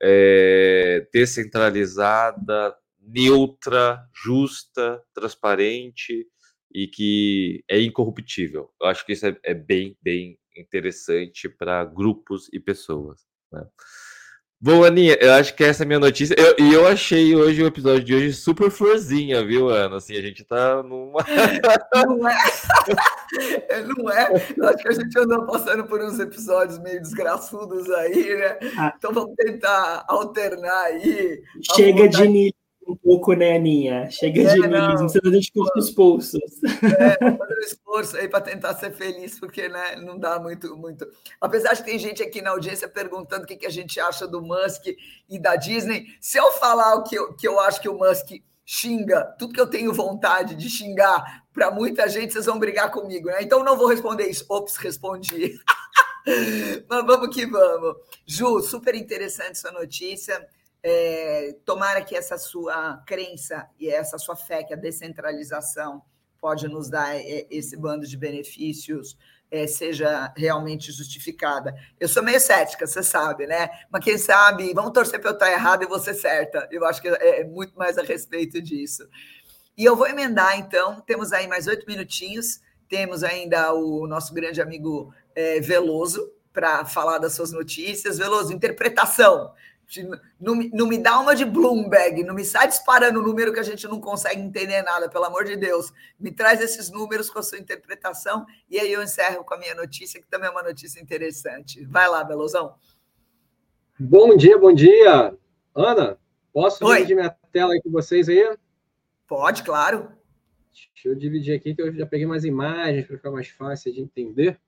[0.00, 6.26] é, descentralizada, neutra, justa, transparente
[6.72, 8.70] e que é incorruptível.
[8.80, 13.26] Eu acho que isso é, é bem, bem interessante para grupos e pessoas.
[13.52, 13.66] Né?
[14.60, 16.34] Bom, Aninha, eu acho que essa é a minha notícia.
[16.58, 19.98] E eu, eu, achei hoje o episódio de hoje super florzinha, viu, Ana?
[19.98, 21.24] Assim, a gente tá numa.
[21.94, 22.36] Não é.
[23.86, 24.32] Não é.
[24.56, 28.58] Eu acho que a gente andou passando por uns episódios meio desgraçudos aí, né?
[28.76, 28.92] Ah.
[28.96, 31.40] Então vamos tentar alternar aí.
[31.76, 32.57] Chega de nicho
[32.88, 34.10] um pouco, né, Aninha?
[34.10, 36.40] Chega é, de niilismo, você a gente curta os pulsos.
[36.64, 41.06] É, fazer um esforço aí para tentar ser feliz, porque né, não dá muito, muito.
[41.40, 44.40] Apesar de tem gente aqui na audiência perguntando o que, que a gente acha do
[44.40, 44.86] Musk
[45.28, 46.06] e da Disney.
[46.20, 48.30] Se eu falar o que eu, que eu acho que o Musk
[48.64, 53.28] xinga, tudo que eu tenho vontade de xingar para muita gente, vocês vão brigar comigo,
[53.28, 53.42] né?
[53.42, 54.46] Então não vou responder isso.
[54.48, 55.58] Ops, respondi.
[56.88, 57.96] Mas vamos que vamos.
[58.26, 60.46] Ju, super interessante sua notícia.
[60.82, 66.02] É, tomara que essa sua crença e essa sua fé que a descentralização
[66.40, 69.16] pode nos dar é, esse bando de benefícios
[69.50, 71.74] é, seja realmente justificada.
[71.98, 73.70] Eu sou meio cética, você sabe, né?
[73.90, 76.68] Mas quem sabe, vamos torcer para eu estar errado e você certa.
[76.70, 79.08] Eu acho que é, é muito mais a respeito disso.
[79.76, 84.60] E eu vou emendar, então, temos aí mais oito minutinhos, temos ainda o nosso grande
[84.60, 88.18] amigo é, Veloso para falar das suas notícias.
[88.18, 89.52] Veloso, interpretação.
[90.38, 93.88] Não, não me dá uma de Bloomberg, não me sai disparando número que a gente
[93.88, 95.90] não consegue entender nada, pelo amor de Deus.
[96.20, 99.74] Me traz esses números com a sua interpretação e aí eu encerro com a minha
[99.74, 101.84] notícia, que também é uma notícia interessante.
[101.86, 102.74] Vai lá, Belozão.
[103.98, 105.34] Bom dia, bom dia.
[105.74, 106.18] Ana,
[106.52, 106.96] posso Oi.
[106.96, 108.56] dividir minha tela aí com vocês aí?
[109.26, 110.12] Pode, claro.
[110.70, 114.00] Deixa eu dividir aqui, que eu já peguei mais imagens para ficar mais fácil de
[114.00, 114.60] entender.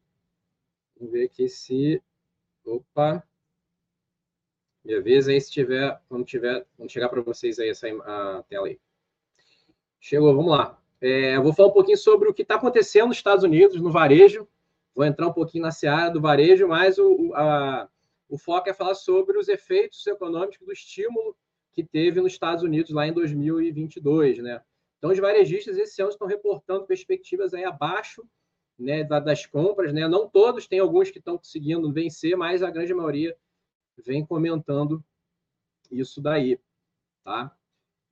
[0.96, 2.02] Vamos ver aqui se.
[2.64, 3.22] Opa!
[4.84, 8.66] Me avisa aí se tiver, quando tiver, quando chegar para vocês aí essa a tela
[8.66, 8.78] aí.
[10.00, 10.78] Chegou, vamos lá.
[11.00, 13.90] É, eu vou falar um pouquinho sobre o que está acontecendo nos Estados Unidos, no
[13.90, 14.48] varejo.
[14.94, 17.88] Vou entrar um pouquinho na seara do varejo, mas o, a,
[18.28, 21.36] o foco é falar sobre os efeitos econômicos do estímulo
[21.72, 24.60] que teve nos Estados Unidos lá em 2022, né?
[24.98, 28.22] Então, os varejistas esse ano estão reportando perspectivas aí abaixo
[28.78, 30.08] né, das compras, né?
[30.08, 33.36] Não todos, tem alguns que estão conseguindo vencer, mas a grande maioria
[33.98, 35.04] vem comentando
[35.90, 36.58] isso daí,
[37.24, 37.54] tá?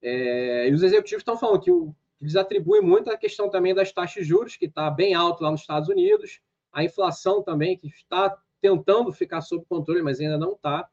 [0.02, 3.92] É, e os executivos estão falando que o, eles atribuem muito a questão também das
[3.92, 6.40] taxas de juros, que está bem alto lá nos Estados Unidos,
[6.72, 10.88] a inflação também, que está tentando ficar sob controle, mas ainda não está.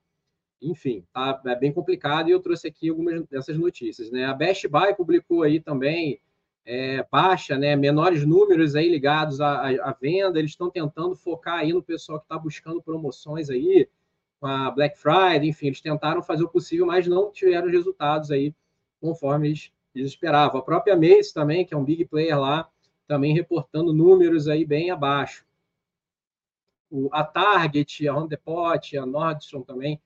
[0.62, 4.10] Enfim, tá, é bem complicado e eu trouxe aqui algumas dessas notícias.
[4.12, 4.26] Né?
[4.26, 6.22] A Best Buy publicou aí também
[6.66, 11.72] é, baixa, né, menores números aí ligados à, à venda, eles estão tentando focar aí
[11.72, 13.88] no pessoal que está buscando promoções aí,
[14.46, 18.54] com a Black Friday, enfim, eles tentaram fazer o possível, mas não tiveram resultados aí
[19.02, 20.60] conforme eles, eles esperavam.
[20.60, 22.70] A própria Mace também, que é um big player lá,
[23.08, 25.44] também reportando números aí bem abaixo.
[26.92, 30.00] O, a Target, a Home Depot, a Nordstrom também,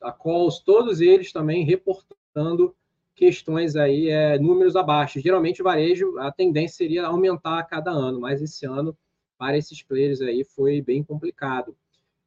[0.00, 2.74] a Coles, todos eles também reportando
[3.14, 5.20] questões aí, é, números abaixo.
[5.20, 8.96] Geralmente o varejo, a tendência seria aumentar a cada ano, mas esse ano,
[9.36, 11.76] para esses players aí, foi bem complicado.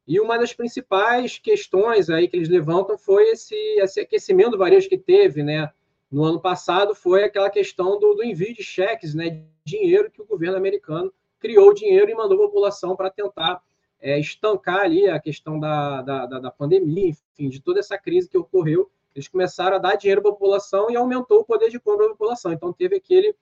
[0.06, 4.88] E uma das principais questões aí que eles levantam foi esse, esse aquecimento do varejo
[4.88, 5.70] que teve, né?
[6.10, 9.44] No ano passado foi aquela questão do, do envio de cheques, né?
[9.64, 13.60] Dinheiro que o governo americano criou dinheiro e mandou a população para tentar
[14.00, 18.38] é, estancar ali a questão da, da, da, pandemia, enfim, de toda essa crise que
[18.38, 18.88] ocorreu.
[19.14, 22.12] Eles começaram a dar dinheiro para a população e aumentou o poder de compra da
[22.12, 22.52] população.
[22.52, 23.34] Então teve aquele,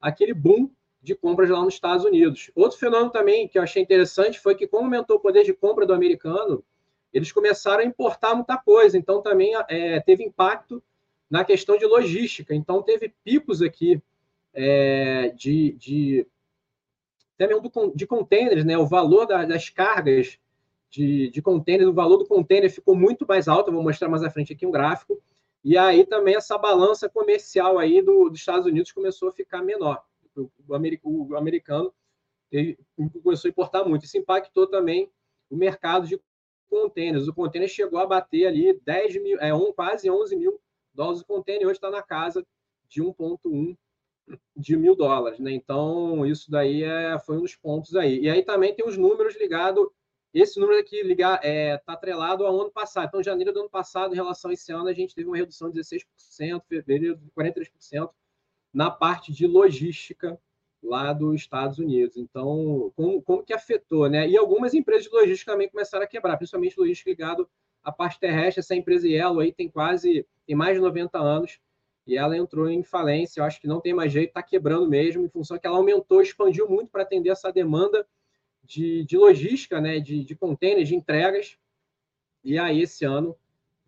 [0.00, 0.70] aquele boom
[1.06, 2.50] de compras lá nos Estados Unidos.
[2.52, 5.86] Outro fenômeno também que eu achei interessante foi que, como aumentou o poder de compra
[5.86, 6.64] do americano,
[7.14, 8.98] eles começaram a importar muita coisa.
[8.98, 10.82] Então, também é, teve impacto
[11.30, 12.52] na questão de logística.
[12.52, 14.02] Então, teve picos aqui
[14.52, 16.26] é, de, de,
[17.36, 18.76] até mesmo do, de containers, né?
[18.76, 20.40] O valor da, das cargas
[20.90, 23.70] de, de containers, o valor do container ficou muito mais alto.
[23.70, 25.22] Vou mostrar mais à frente aqui um gráfico.
[25.62, 30.02] E aí também essa balança comercial aí do, dos Estados Unidos começou a ficar menor
[30.36, 31.92] o, americano
[33.22, 34.04] começou a importar muito.
[34.04, 35.10] Isso impactou também
[35.50, 36.20] o mercado de
[36.68, 37.28] contêineres.
[37.28, 40.60] O contêiner chegou a bater ali 10 mil, é, um, quase 11 mil
[40.94, 42.46] dólares o contêiner, hoje está na casa
[42.88, 43.76] de 1,1
[44.56, 45.52] de mil dólares, né?
[45.52, 48.20] Então, isso daí é, foi um dos pontos aí.
[48.20, 49.86] E aí também tem os números ligados.
[50.34, 53.06] Esse número aqui está é, tá atrelado ao ano passado.
[53.06, 55.70] Então, janeiro do ano passado, em relação a esse ano, a gente teve uma redução
[55.70, 58.10] de 16%, fevereiro de 43%
[58.76, 60.38] na parte de logística
[60.82, 62.18] lá dos Estados Unidos.
[62.18, 64.28] Então, como, como que afetou, né?
[64.28, 67.48] E algumas empresas de logística também começaram a quebrar, principalmente logística ligado
[67.82, 68.60] à parte terrestre.
[68.60, 71.58] Essa empresa Yellow aí tem quase, tem mais de 90 anos
[72.06, 73.40] e ela entrou em falência.
[73.40, 76.20] Eu acho que não tem mais jeito, está quebrando mesmo, em função que ela aumentou,
[76.20, 78.06] expandiu muito para atender essa demanda
[78.62, 80.00] de, de logística, né?
[80.00, 81.56] De, de containers, de entregas.
[82.44, 83.34] E aí, esse ano,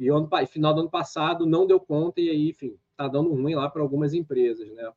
[0.01, 3.55] e ano, final do ano passado, não deu conta, e aí, enfim, está dando ruim
[3.55, 4.93] lá para algumas empresas, né?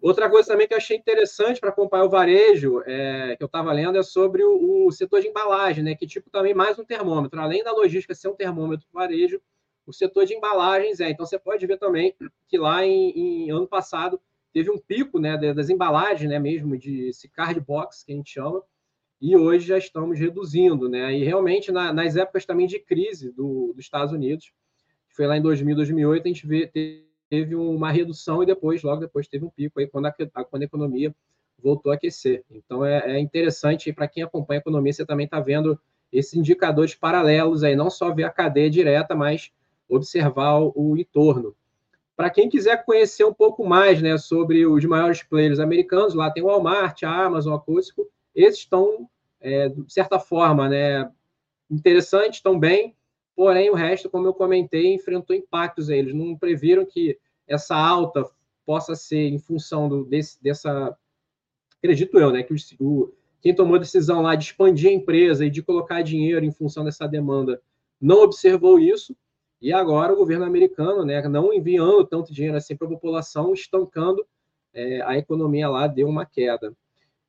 [0.00, 3.72] Outra coisa também que eu achei interessante para acompanhar o varejo, é, que eu estava
[3.72, 5.94] lendo, é sobre o, o, setor de embalagem, né?
[5.94, 7.40] Que tipo também mais um termômetro.
[7.40, 9.40] Além da logística ser um termômetro para varejo,
[9.86, 11.10] o setor de embalagens é.
[11.10, 12.14] Então você pode ver também
[12.46, 14.20] que lá em, em ano passado
[14.52, 18.30] teve um pico né, das embalagens, né, mesmo de esse card box que a gente
[18.30, 18.62] chama,
[19.20, 21.14] e hoje já estamos reduzindo, né?
[21.14, 24.52] E realmente na, nas épocas também de crise do, dos Estados Unidos,
[25.14, 26.70] foi lá em 2000, 2008, a gente vê,
[27.30, 30.66] teve uma redução e depois, logo depois, teve um pico aí quando a, quando a
[30.66, 31.14] economia
[31.62, 32.44] voltou a aquecer.
[32.50, 35.78] Então é, é interessante para quem acompanha a economia, você também está vendo
[36.12, 39.50] esses indicadores paralelos aí, não só ver a cadeia direta, mas
[39.88, 41.54] observar o, entorno.
[42.16, 46.42] Para quem quiser conhecer um pouco mais né, sobre os maiores players americanos, lá tem
[46.42, 49.08] o Walmart, a Amazon, a Costco, esses estão,
[49.40, 51.10] é, de certa forma, né,
[51.70, 52.94] interessantes, estão bem,
[53.36, 55.88] Porém, o resto, como eu comentei, enfrentou impactos.
[55.88, 58.24] Eles não previram que essa alta
[58.64, 60.96] possa ser em função do, desse, dessa.
[61.78, 62.42] Acredito eu, né?
[62.42, 66.44] Que o, quem tomou a decisão lá de expandir a empresa e de colocar dinheiro
[66.44, 67.60] em função dessa demanda
[68.00, 69.16] não observou isso.
[69.60, 74.26] E agora o governo americano, né, não enviando tanto dinheiro assim para a população, estancando
[74.72, 76.74] é, a economia lá, deu uma queda.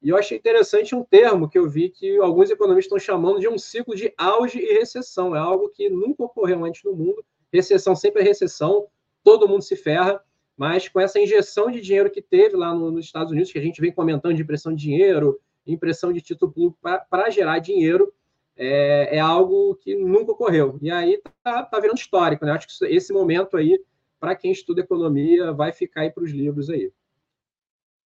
[0.06, 3.48] E eu achei interessante um termo que eu vi que alguns economistas estão chamando de
[3.48, 5.36] um ciclo de auge e recessão.
[5.36, 7.26] É algo que nunca ocorreu antes no mundo.
[7.52, 8.86] Recessão sempre é recessão,
[9.24, 10.22] todo mundo se ferra,
[10.56, 13.62] mas com essa injeção de dinheiro que teve lá no, nos Estados Unidos, que a
[13.64, 16.78] gente vem comentando de impressão de dinheiro, impressão de título público
[17.10, 18.14] para gerar dinheiro,
[18.56, 20.78] é, é, algo que nunca ocorreu.
[20.84, 22.52] E aí tá, tá virando histórico, né?
[22.52, 23.84] Acho que esse momento aí,
[24.20, 26.92] para quem estuda economia, vai ficar aí para os livros aí.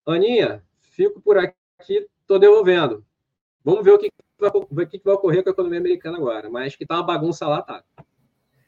[0.06, 3.05] Aninha, fico por aqui aqui, estou devolvendo.
[3.63, 6.49] Vamos ver o que, vai, o que vai ocorrer com a economia americana agora.
[6.49, 7.84] Mas que tá uma bagunça lá, tá.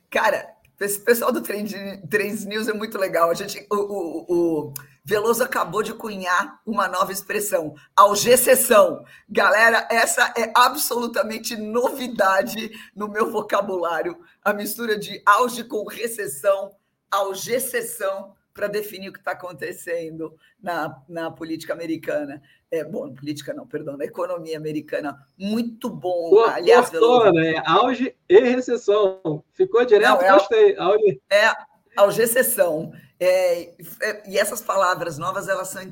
[0.09, 1.73] Cara, esse pessoal do Trend,
[2.09, 3.29] Trends News é muito legal.
[3.29, 4.25] A gente, o, o,
[4.67, 9.03] o, Veloso acabou de cunhar uma nova expressão, algecessão.
[9.27, 14.19] Galera, essa é absolutamente novidade no meu vocabulário.
[14.43, 16.75] A mistura de auge com recessão,
[17.09, 22.41] algecessão, para definir o que está acontecendo na, na política americana
[22.71, 26.29] é, bom, política não, perdão, na economia americana, muito bom.
[26.29, 27.61] Pô, Aliás, gostou, né?
[27.65, 29.43] Auge e recessão.
[29.53, 30.77] Ficou direto, não, é, gostei.
[30.77, 31.21] Auge.
[31.29, 31.51] É,
[31.97, 32.93] algecessão.
[33.19, 33.63] É,
[34.01, 35.83] é, e essas palavras novas, elas são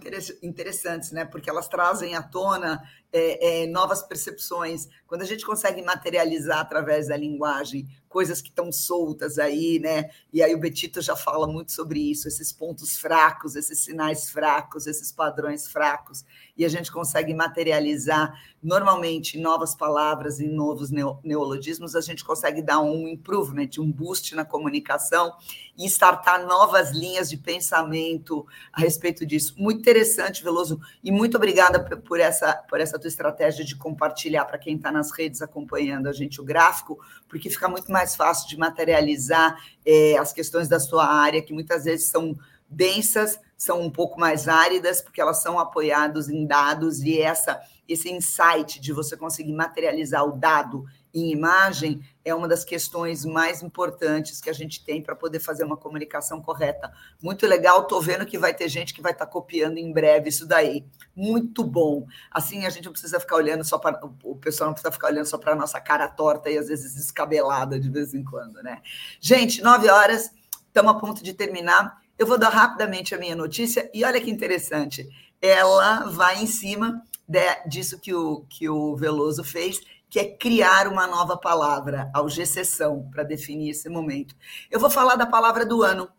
[0.41, 1.25] interessantes, né?
[1.25, 2.81] Porque elas trazem à tona
[3.13, 4.87] é, é, novas percepções.
[5.05, 10.09] Quando a gente consegue materializar através da linguagem coisas que estão soltas aí, né?
[10.33, 14.87] E aí o Betito já fala muito sobre isso, esses pontos fracos, esses sinais fracos,
[14.87, 16.25] esses padrões fracos,
[16.57, 20.89] e a gente consegue materializar normalmente novas palavras e novos
[21.23, 25.33] neologismos, a gente consegue dar um improvement, um boost na comunicação
[25.77, 29.53] e startar novas linhas de pensamento a respeito disso.
[29.57, 34.57] Muito interessante, Veloso, e muito obrigada por essa por essa tua estratégia de compartilhar para
[34.57, 38.57] quem está nas redes acompanhando a gente o gráfico, porque fica muito mais fácil de
[38.57, 42.37] materializar é, as questões da sua área, que muitas vezes são
[42.69, 48.11] densas, são um pouco mais áridas, porque elas são apoiadas em dados, e essa esse
[48.11, 54.39] insight de você conseguir materializar o dado em imagem é uma das questões mais importantes
[54.39, 56.91] que a gente tem para poder fazer uma comunicação correta.
[57.21, 60.29] Muito legal, estou vendo que vai ter gente que vai estar tá copiando em breve
[60.29, 60.85] isso daí.
[61.15, 62.05] Muito bom.
[62.29, 63.99] Assim a gente não precisa ficar olhando só para.
[64.23, 66.95] O pessoal não precisa ficar olhando só para a nossa cara torta e às vezes
[66.95, 68.81] descabelada de vez em quando, né?
[69.19, 70.31] Gente, nove horas,
[70.67, 71.99] estamos a ponto de terminar.
[72.17, 75.07] Eu vou dar rapidamente a minha notícia e olha que interessante.
[75.41, 79.79] Ela vai em cima de, disso que o, que o Veloso fez
[80.09, 84.35] que é criar uma nova palavra, algecessão, para definir esse momento.
[84.71, 86.09] Eu vou falar da palavra do ano.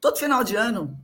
[0.00, 0.98] Todo final de ano,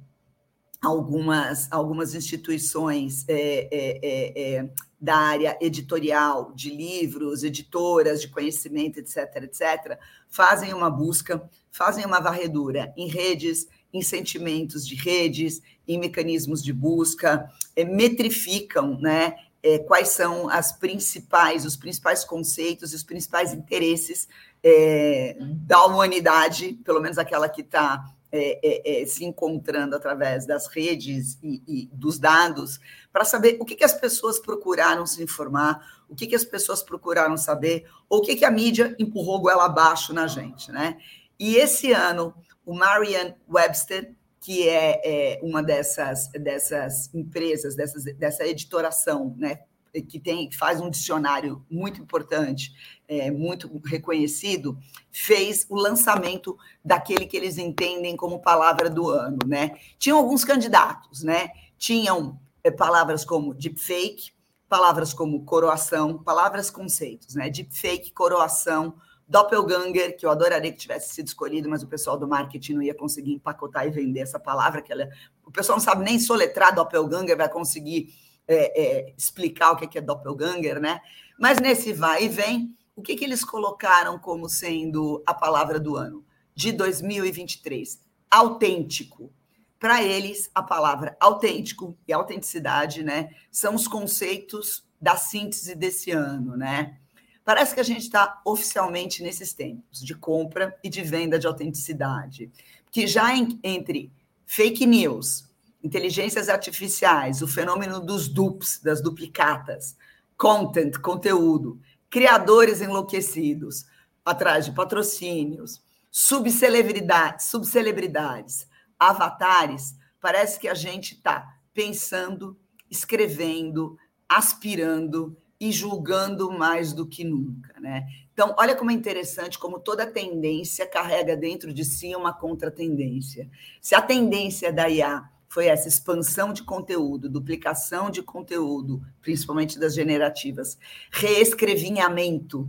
[0.80, 4.70] algumas, algumas instituições é, é, é, é
[5.03, 12.20] da área editorial, de livros, editoras de conhecimento, etc., etc., fazem uma busca, fazem uma
[12.20, 19.79] varredura em redes, em sentimentos de redes, em mecanismos de busca, é, metrificam né, é,
[19.79, 24.27] quais são as principais, os principais conceitos e os principais interesses
[24.63, 28.05] é, da humanidade, pelo menos aquela que está
[28.35, 32.81] é, é, é, se encontrando através das redes e, e dos dados,
[33.13, 36.83] para saber o que, que, as pessoas procuraram se informar, o que, que as pessoas
[36.83, 40.73] procuraram saber, ou o que, que a mídia empurrou goela abaixo na gente.
[40.73, 40.97] Né?
[41.39, 42.35] E esse ano,
[42.65, 49.61] o Marian Webster, que é, é uma dessas, dessas empresas, dessas, dessa editoração, né,
[50.09, 52.72] que tem faz um dicionário muito importante,
[53.07, 54.76] é, muito reconhecido,
[55.12, 59.78] fez o lançamento daquele que eles entendem como palavra do ano, né?
[59.99, 61.51] Tinham alguns candidatos, né?
[61.78, 64.32] Tinham é, palavras como deepfake,
[64.68, 67.51] palavras como coroação, palavras conceitos, né?
[67.51, 68.95] Deepfake, coroação,
[69.33, 72.95] doppelganger, que eu adoraria que tivesse sido escolhido, mas o pessoal do marketing não ia
[72.95, 75.09] conseguir empacotar e vender essa palavra, que ela,
[75.43, 78.14] o pessoal não sabe nem soletrar doppelganger, vai conseguir
[78.47, 81.01] é, é, explicar o que é doppelganger, né?
[81.41, 85.97] Mas nesse vai e vem, o que, que eles colocaram como sendo a palavra do
[85.97, 86.22] ano
[86.55, 88.03] de 2023?
[88.30, 89.33] Autêntico.
[89.78, 96.57] Para eles, a palavra autêntico e autenticidade, né, são os conceitos da síntese desse ano,
[96.57, 96.99] né?
[97.45, 102.51] Parece que a gente está oficialmente nesses tempos de compra e de venda de autenticidade,
[102.90, 104.12] que já em, entre
[104.47, 105.49] fake news,
[105.82, 109.97] inteligências artificiais, o fenômeno dos dupes, das duplicatas,
[110.36, 113.86] content, conteúdo, criadores enlouquecidos,
[114.24, 118.68] atrás de patrocínios, subcelebridades, subcelebridades,
[118.99, 122.57] avatares, parece que a gente está pensando,
[122.88, 128.05] escrevendo, aspirando e julgando mais do que nunca, né?
[128.33, 133.49] Então, olha como é interessante como toda tendência carrega dentro de si uma contratendência.
[133.81, 139.95] Se a tendência da IA foi essa expansão de conteúdo, duplicação de conteúdo, principalmente das
[139.95, 140.77] generativas,
[141.13, 142.69] reescrevinhamento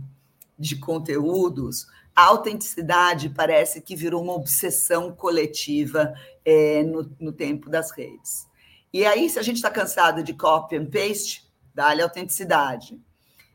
[0.56, 6.14] de conteúdos, a autenticidade parece que virou uma obsessão coletiva
[6.44, 8.46] é, no, no tempo das redes.
[8.92, 11.43] E aí, se a gente está cansado de copy and paste,
[11.74, 13.00] dá-lhe autenticidade.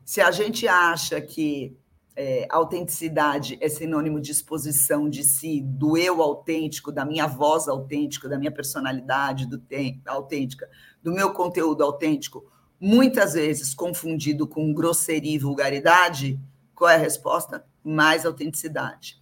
[0.04, 1.76] Se a gente acha que
[2.14, 8.28] é, autenticidade é sinônimo de exposição de si, do eu autêntico, da minha voz autêntica,
[8.28, 9.62] da minha personalidade do
[10.06, 10.68] autêntica,
[11.02, 12.44] do meu conteúdo autêntico,
[12.78, 16.38] muitas vezes confundido com grosseria e vulgaridade,
[16.74, 17.64] qual é a resposta?
[17.82, 19.18] Mais autenticidade.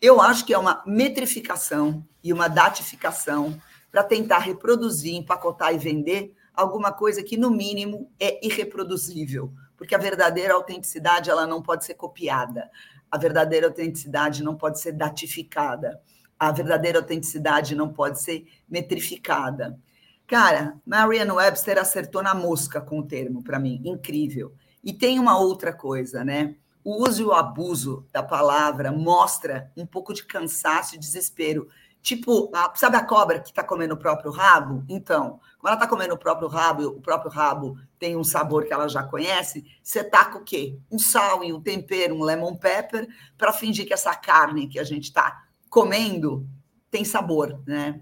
[0.00, 3.58] Eu acho que é uma metrificação e uma datificação
[3.90, 9.98] para tentar reproduzir, empacotar e vender alguma coisa que, no mínimo, é irreproduzível porque a
[9.98, 12.70] verdadeira autenticidade ela não pode ser copiada.
[13.10, 16.00] A verdadeira autenticidade não pode ser datificada.
[16.38, 19.78] A verdadeira autenticidade não pode ser metrificada.
[20.26, 24.54] Cara, Marianne Webster acertou na mosca com o termo, para mim, incrível.
[24.82, 26.56] E tem uma outra coisa, né?
[26.82, 31.68] O uso e o abuso da palavra mostra um pouco de cansaço e desespero.
[32.04, 34.84] Tipo, a, sabe a cobra que está comendo o próprio rabo?
[34.90, 38.74] Então, quando ela está comendo o próprio rabo, o próprio rabo tem um sabor que
[38.74, 40.78] ela já conhece, você taca o quê?
[40.90, 44.84] Um sal e um tempero, um lemon pepper, para fingir que essa carne que a
[44.84, 46.46] gente está comendo
[46.90, 47.98] tem sabor, né?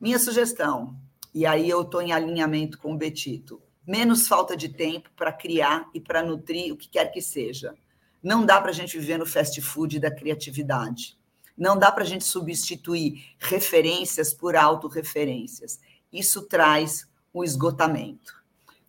[0.00, 0.96] Minha sugestão,
[1.34, 5.90] e aí eu estou em alinhamento com o Betito, menos falta de tempo para criar
[5.92, 7.74] e para nutrir o que quer que seja.
[8.22, 11.20] Não dá para a gente viver no fast food da criatividade.
[11.62, 15.78] Não dá para a gente substituir referências por autorreferências.
[16.12, 18.34] Isso traz o esgotamento.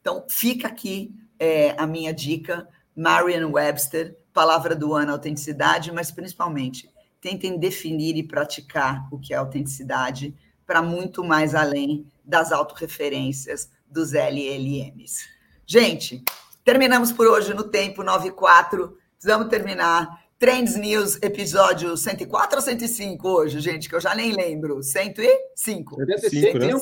[0.01, 6.89] Então, fica aqui é, a minha dica, Marian Webster, palavra do ano, autenticidade, mas principalmente
[7.21, 14.13] tentem definir e praticar o que é autenticidade para muito mais além das autorreferências dos
[14.13, 15.29] LLMs.
[15.63, 16.23] Gente,
[16.65, 18.97] terminamos por hoje no tempo 94.
[19.15, 20.22] Precisamos terminar.
[20.43, 24.83] Trends News, episódio 104 ou 105 hoje, gente, que eu já nem lembro.
[24.83, 25.39] 105.
[25.55, 26.73] 105, né?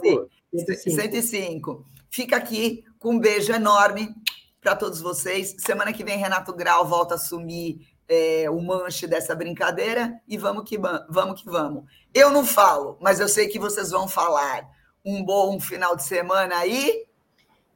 [0.52, 1.00] 105.
[1.00, 1.86] 105.
[2.10, 4.16] Fica aqui com um beijo enorme
[4.60, 5.56] para todos vocês.
[5.60, 10.68] Semana que vem, Renato Grau volta a assumir é, o manche dessa brincadeira e vamos
[10.68, 11.84] que vamos que vamos.
[12.16, 14.68] Eu não falo, mas eu sei que vocês vão falar.
[15.06, 17.06] Um bom final de semana aí.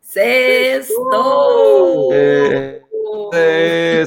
[0.01, 2.11] Sextou!
[2.11, 2.84] É, é,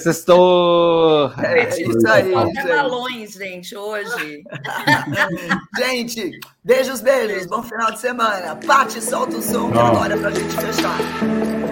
[0.01, 1.33] sextou!
[1.43, 2.35] É, é isso aí.
[2.35, 4.43] Até balões, gente, hoje.
[5.79, 7.47] gente, beijos, beijos.
[7.47, 8.57] Bom final de semana.
[8.67, 11.68] Pati, solta o som que agora para a gente fechar.